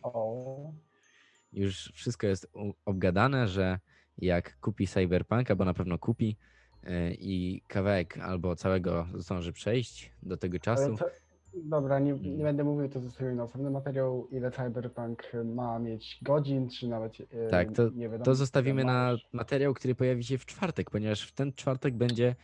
Już 1.54 1.92
wszystko 1.96 2.28
jest 2.28 2.48
obgadane, 2.86 3.48
że 3.48 3.80
jak 4.18 4.60
kupi 4.60 4.88
Cyberpunka, 4.88 5.56
bo 5.56 5.66
na 5.66 5.74
pewno 5.74 5.98
kupi 5.98 6.38
e, 6.84 7.14
i 7.14 7.62
kawałek 7.68 8.18
albo 8.18 8.56
całego 8.56 9.08
zdąży 9.16 9.54
przejść 9.54 10.12
do 10.24 10.38
tego 10.38 10.60
czasu. 10.60 10.98
co, 10.98 11.06
dobra, 11.54 12.00
nie, 12.00 12.12
Mm. 12.12 12.38
nie 12.38 12.44
będę 12.44 12.64
mówił, 12.64 12.90
to 12.90 13.00
zostawię 13.00 13.32
na 13.36 13.44
osobny 13.44 13.70
materiał, 13.70 14.28
ile 14.32 14.52
Cyberpunk 14.52 15.24
ma 15.46 15.80
mieć 15.80 16.20
godzin, 16.22 16.70
czy 16.70 16.88
nawet 16.88 17.14
e, 17.22 17.48
Tak, 17.50 17.72
to- 17.72 17.90
nie 17.90 18.06
wiadomo. 18.10 18.26
To 18.26 18.36
zostawimy 18.36 18.84
na 18.84 19.16
materiał, 19.34 19.74
który 19.74 19.96
pojawi 19.96 20.24
się 20.24 20.38
w 20.38 20.46
czwartek, 20.46 20.90
ponieważ 20.92 21.28
w 21.28 21.32
ten 21.32 21.54
czwartek 21.54 21.96
będzie 21.98 22.36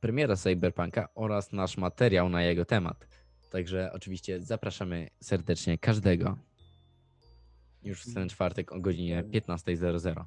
premiera 0.00 0.36
Cyberpunka 0.36 1.08
oraz 1.14 1.52
nasz 1.52 1.78
materiał 1.78 2.28
na 2.28 2.42
jego 2.42 2.64
temat. 2.64 3.08
Także 3.50 3.90
oczywiście 3.92 4.40
zapraszamy 4.40 5.08
serdecznie 5.20 5.78
każdego 5.78 6.36
już 7.86 8.02
w 8.02 8.14
ten 8.14 8.28
czwartek 8.28 8.72
o 8.72 8.80
godzinie 8.80 9.24
15.00. 9.24 10.24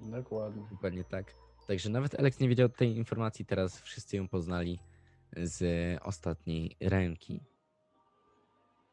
Dokładnie. 0.00 0.62
Dokładnie 0.70 1.04
tak. 1.04 1.34
Także 1.66 1.90
nawet 1.90 2.20
Alex 2.20 2.40
nie 2.40 2.48
wiedział 2.48 2.68
tej 2.68 2.96
informacji, 2.96 3.46
teraz 3.46 3.80
wszyscy 3.80 4.16
ją 4.16 4.28
poznali 4.28 4.78
z 5.36 5.62
ostatniej 6.02 6.76
ręki. 6.80 7.40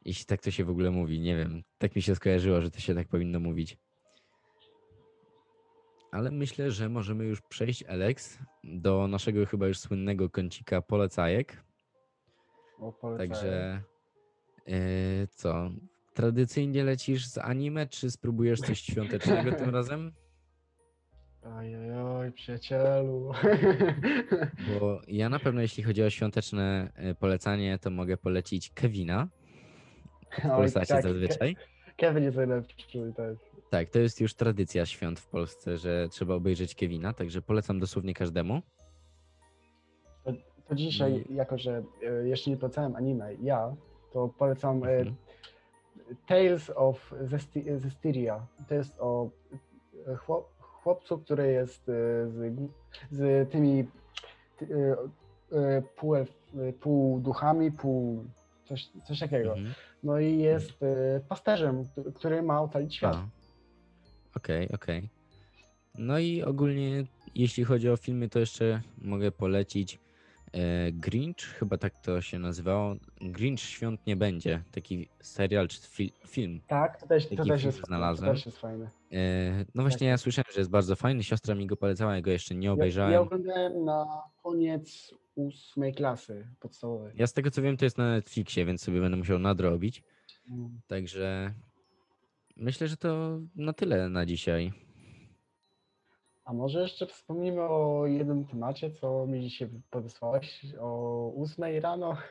Jeśli 0.06 0.26
tak 0.26 0.42
to 0.42 0.52
się 0.52 0.66
w 0.66 0.70
ogóle 0.70 0.92
mówi, 0.92 1.20
nie 1.20 1.38
wiem. 1.38 1.64
Tak 1.78 1.96
mi 1.96 2.02
się 2.02 2.16
skojarzyło, 2.16 2.62
że 2.62 2.72
to 2.72 2.80
się 2.80 2.96
tak 2.96 3.08
powinno 3.08 3.40
mówić. 3.40 3.78
Ale 6.12 6.32
myślę, 6.32 6.72
że 6.72 6.90
możemy 6.90 7.26
już 7.26 7.42
przejść, 7.42 7.84
Alex, 7.84 8.40
do 8.64 9.08
naszego 9.08 9.46
chyba 9.46 9.68
już 9.68 9.80
słynnego 9.80 10.30
kącika 10.30 10.82
polecajek. 10.82 11.64
O, 12.80 12.92
polecaję. 12.92 13.30
Także 13.30 13.84
yy, 14.68 15.28
co? 15.28 15.72
Tradycyjnie 16.14 16.84
lecisz 16.84 17.26
z 17.28 17.38
anime, 17.38 17.88
czy 17.88 18.12
spróbujesz 18.12 18.60
coś 18.60 18.80
świątecznego 18.82 19.52
tym 19.52 19.70
razem? 19.80 20.12
Ojoj, 21.58 22.32
przyjacielu. 22.32 23.32
Bo 24.80 25.02
ja 25.08 25.30
na 25.30 25.40
pewno, 25.40 25.62
jeśli 25.62 25.84
chodzi 25.84 26.04
o 26.04 26.10
świąteczne 26.10 26.92
y, 27.12 27.16
polecanie, 27.16 27.78
to 27.80 27.90
mogę 27.90 28.18
polecić 28.18 28.70
Kevina. 28.70 29.28
W 30.40 30.42
Polsacie 30.42 30.94
tak, 30.94 31.04
zazwyczaj. 31.04 31.56
Ke- 31.56 31.62
Kevin 31.98 32.24
jest 32.24 32.38
najlepszy, 32.38 33.14
tak. 33.18 33.36
Tak, 33.70 33.90
to 33.90 34.00
jest 34.00 34.22
już 34.22 34.34
tradycja 34.34 34.86
świąt 34.86 35.20
w 35.20 35.28
Polsce, 35.28 35.78
że 35.78 36.08
trzeba 36.12 36.34
obejrzeć 36.36 36.76
Kevina, 36.76 37.14
także 37.14 37.42
polecam 37.42 37.80
dosłownie 37.80 38.14
każdemu. 38.14 38.62
To, 40.24 40.34
to 40.68 40.76
dzisiaj, 40.76 41.12
Mm. 41.12 41.24
jako 41.36 41.58
że 41.58 41.84
e, 42.04 42.28
jeszcze 42.28 42.50
nie 42.52 42.58
polecałem 42.58 42.96
anime, 42.96 43.34
ja, 43.42 43.76
to 44.14 44.28
polecam 44.38 44.84
e, 44.84 44.88
Mhm. 44.98 45.16
Tales 46.28 46.72
of 46.76 47.14
Zesti- 47.22 47.78
Zestiria. 47.78 48.48
To 48.68 48.76
jest 48.76 48.96
o 49.00 49.30
e, 50.08 50.16
chłop, 50.16 50.54
chłopcu, 50.60 51.18
który 51.18 51.52
jest 51.52 51.90
e, 51.90 51.94
z, 52.30 52.54
z 53.12 53.52
tymi 53.52 53.88
ty, 54.58 54.68
e, 55.52 55.82
pół, 55.96 56.16
pół 56.80 57.20
duchami, 57.20 57.72
pół 57.72 58.26
coś, 58.66 58.90
coś 59.08 59.20
takiego. 59.20 59.54
Mhm. 59.54 59.74
No 60.04 60.20
i 60.20 60.38
jest 60.38 60.72
pasterzem, 61.28 61.84
który 62.16 62.42
ma 62.42 62.62
ocalić 62.62 62.96
świat. 62.96 63.18
Okej, 64.36 64.72
okej. 64.72 65.10
No 65.98 66.20
i 66.20 66.44
ogólnie, 66.44 67.06
jeśli 67.36 67.64
chodzi 67.64 67.90
o 67.90 67.98
filmy, 67.98 68.30
to 68.30 68.40
jeszcze 68.40 68.82
mogę 68.98 69.32
polecić 69.32 70.00
Grinch, 70.94 71.40
chyba 71.42 71.78
tak 71.78 72.00
to 72.00 72.22
się 72.22 72.40
nazywało. 72.40 72.96
Grinch 73.22 73.60
Świąt 73.60 74.08
nie 74.08 74.16
będzie. 74.16 74.64
Taki 74.72 75.10
serial 75.22 75.68
czy 75.68 75.82
fi 75.82 76.14
film. 76.28 76.62
Tak, 76.68 77.00
to 77.00 77.08
też, 77.08 77.28
to 77.28 77.46
też, 77.46 77.64
jest, 77.64 77.82
to 77.82 77.88
znalazłem. 77.88 78.32
też 78.36 78.46
jest 78.46 78.58
fajne. 78.58 78.90
E, 79.12 79.66
no 79.76 79.84
właśnie, 79.84 80.08
ja 80.08 80.18
słyszałem, 80.18 80.52
że 80.54 80.60
jest 80.62 80.70
bardzo 80.72 80.96
fajny. 80.96 81.24
Siostra 81.24 81.56
mi 81.56 81.68
go 81.68 81.76
polecała, 81.78 82.16
ja 82.16 82.22
go 82.22 82.32
jeszcze 82.32 82.56
nie 82.56 82.66
Ja, 82.68 82.74
obejrzałem. 82.74 83.12
ja 83.14 83.22
oglądałem 83.22 83.86
na 83.86 84.06
koniec 84.44 85.14
ósmej 85.36 85.94
klasy 85.94 86.48
podstawowej. 86.60 87.14
Ja 87.16 87.28
z 87.28 87.34
tego 87.34 87.52
co 87.52 87.62
wiem, 87.62 87.78
to 87.78 87.86
jest 87.86 87.98
na 87.98 88.12
Netflixie, 88.12 88.66
więc 88.66 88.82
sobie 88.82 89.02
będę 89.02 89.18
musiał 89.18 89.40
nadrobić. 89.40 90.04
Mm. 90.50 90.82
Także 90.88 91.54
myślę, 92.56 92.88
że 92.88 92.98
to 92.98 93.40
na 93.56 93.74
tyle 93.74 94.10
na 94.10 94.26
dzisiaj. 94.26 94.74
A 96.52 96.54
może 96.54 96.82
jeszcze 96.82 97.08
wspomnimy 97.08 97.62
o 97.62 98.06
jednym 98.08 98.46
temacie, 98.46 98.92
co 98.92 99.28
mi 99.28 99.42
dzisiaj 99.42 99.70
podesłałeś 99.90 100.66
o 100.80 101.28
ósmej 101.36 101.80
rano. 101.80 102.18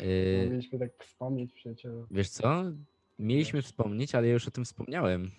E, 0.00 0.04
Mieliśmy 0.48 0.78
tak 0.78 0.90
wspomnieć 0.98 1.52
przyjacielu. 1.52 2.06
wiesz 2.10 2.28
co? 2.28 2.62
Mieliśmy 3.18 3.62
wspomnieć, 3.62 4.14
ale 4.14 4.26
ja 4.26 4.32
już 4.32 4.48
o 4.48 4.50
tym 4.50 4.64
wspomniałem. 4.64 5.30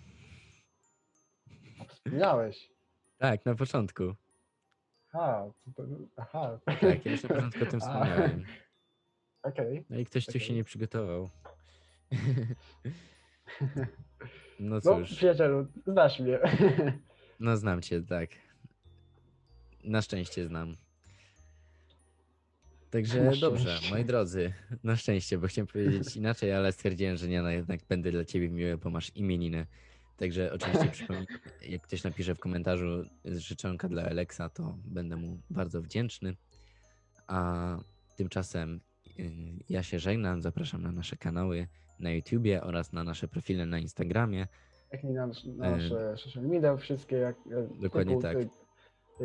A 1.80 1.84
wspomniałeś. 1.84 2.70
Tak, 3.18 3.46
na 3.46 3.54
początku. 3.54 4.02
Aha, 5.12 5.44
to, 5.76 5.82
aha. 6.16 6.58
Tak, 6.64 7.06
ja 7.06 7.12
już 7.12 7.22
na 7.22 7.28
początku 7.28 7.62
o 7.62 7.66
tym 7.66 7.80
wspomniałem. 7.84 8.44
Okej. 9.42 9.84
No 9.90 9.98
i 9.98 10.04
ktoś 10.04 10.26
tu 10.26 10.38
się 10.40 10.54
nie 10.54 10.64
przygotował. 10.64 11.28
No 14.60 14.74
No, 14.74 14.80
cóż, 14.80 15.14
przyjacielu, 15.14 15.66
znasz 15.86 16.20
mnie. 16.20 16.38
No 17.42 17.56
znam 17.56 17.82
cię, 17.82 18.02
tak. 18.02 18.30
Na 19.84 20.02
szczęście 20.02 20.46
znam. 20.46 20.76
Także 22.90 23.30
dobrze, 23.40 23.78
moi 23.90 24.04
drodzy, 24.04 24.52
na 24.84 24.96
szczęście, 24.96 25.38
bo 25.38 25.46
chciałem 25.46 25.66
powiedzieć 25.66 26.16
inaczej, 26.16 26.52
ale 26.52 26.72
stwierdziłem, 26.72 27.16
że 27.16 27.28
nie, 27.28 27.42
no 27.42 27.50
jednak 27.50 27.80
będę 27.88 28.10
dla 28.10 28.24
ciebie 28.24 28.50
miły, 28.50 28.78
bo 28.78 28.90
masz 28.90 29.16
imieniny. 29.16 29.66
Także 30.16 30.52
oczywiście 30.52 30.88
przypominam, 30.92 31.26
jak 31.68 31.82
ktoś 31.82 32.04
napisze 32.04 32.34
w 32.34 32.38
komentarzu 32.38 33.04
życzonka 33.24 33.88
dla 33.88 34.04
Alexa, 34.04 34.48
to 34.48 34.78
będę 34.84 35.16
mu 35.16 35.40
bardzo 35.50 35.82
wdzięczny. 35.82 36.36
A 37.26 37.78
tymczasem 38.16 38.80
y, 39.18 39.32
ja 39.68 39.82
się 39.82 39.98
żegnam, 39.98 40.42
zapraszam 40.42 40.82
na 40.82 40.92
nasze 40.92 41.16
kanały 41.16 41.68
na 41.98 42.10
YouTubie 42.10 42.62
oraz 42.62 42.92
na 42.92 43.04
nasze 43.04 43.28
profile 43.28 43.66
na 43.66 43.78
Instagramie. 43.78 44.46
Jak 44.92 45.04
mi 45.04 45.12
na, 45.12 45.26
na 45.26 45.70
nasze 45.70 46.16
social 46.16 46.44
media 46.44 46.76
wszystkie, 46.76 47.16
jak 47.16 47.36
e, 47.36 47.68
Dokładnie 47.82 48.14
typu, 48.16 48.22
tak. 48.22 48.36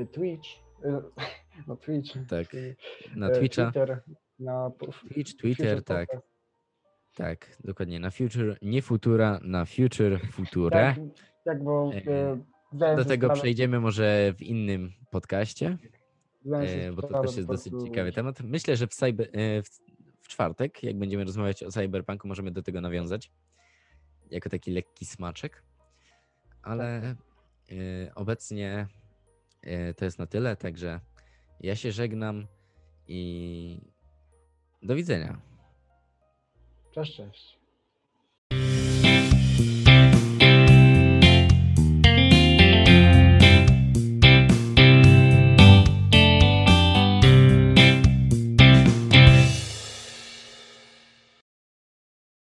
y, 0.01 0.05
Twitch, 0.05 0.49
y, 0.85 0.91
no 1.67 1.75
Twitch, 1.75 2.13
Tak, 2.29 2.47
na 3.15 3.29
e, 3.29 3.39
Twitcha, 3.39 3.65
Twitter, 3.71 4.01
na 4.39 4.71
Twitch, 5.13 5.35
Twitter, 5.37 5.83
tak, 5.83 6.07
Podcast. 6.09 6.27
tak, 7.15 7.57
dokładnie, 7.63 7.99
na 7.99 8.11
Future, 8.11 8.57
nie 8.61 8.81
Futura, 8.81 9.39
na 9.43 9.65
Future, 9.65 10.19
Future. 10.31 10.71
Tak, 10.71 10.95
tak, 11.45 11.63
bo 11.63 11.91
E, 11.93 12.37
e, 12.91 12.95
Do 12.95 13.05
tego 13.05 13.27
sprawę- 13.27 13.39
przejdziemy 13.41 13.79
może 13.79 14.33
w 14.37 14.41
innym 14.41 14.91
podcaście, 15.11 15.77
e, 16.53 16.91
bo 16.91 17.01
to 17.01 17.21
też 17.21 17.35
jest 17.35 17.47
dosyć 17.47 17.73
ciekawy 17.85 18.11
temat. 18.11 18.41
Myślę, 18.43 18.75
że 18.75 18.87
w, 18.87 18.93
cyber, 18.93 19.27
e, 19.33 19.63
w, 19.63 19.67
w 20.21 20.27
czwartek, 20.27 20.83
jak 20.83 20.97
będziemy 20.97 21.23
rozmawiać 21.23 21.63
o 21.63 21.71
cyberpunku, 21.71 22.27
możemy 22.27 22.51
do 22.51 22.61
tego 22.63 22.81
nawiązać 22.81 23.31
jako 24.31 24.49
taki 24.49 24.71
lekki 24.71 25.05
smaczek, 25.05 25.63
ale 26.61 27.01
e, 27.01 27.15
obecnie 28.15 28.87
e, 29.61 29.93
to 29.93 30.05
jest 30.05 30.19
na 30.19 30.27
tyle, 30.27 30.55
także 30.55 30.99
ja 31.61 31.75
się 31.75 31.91
żegnam 31.91 32.47
i 33.07 33.81
do 34.83 34.95
widzenia. 34.95 35.41
Cześć, 36.91 37.15
cześć. 37.15 37.56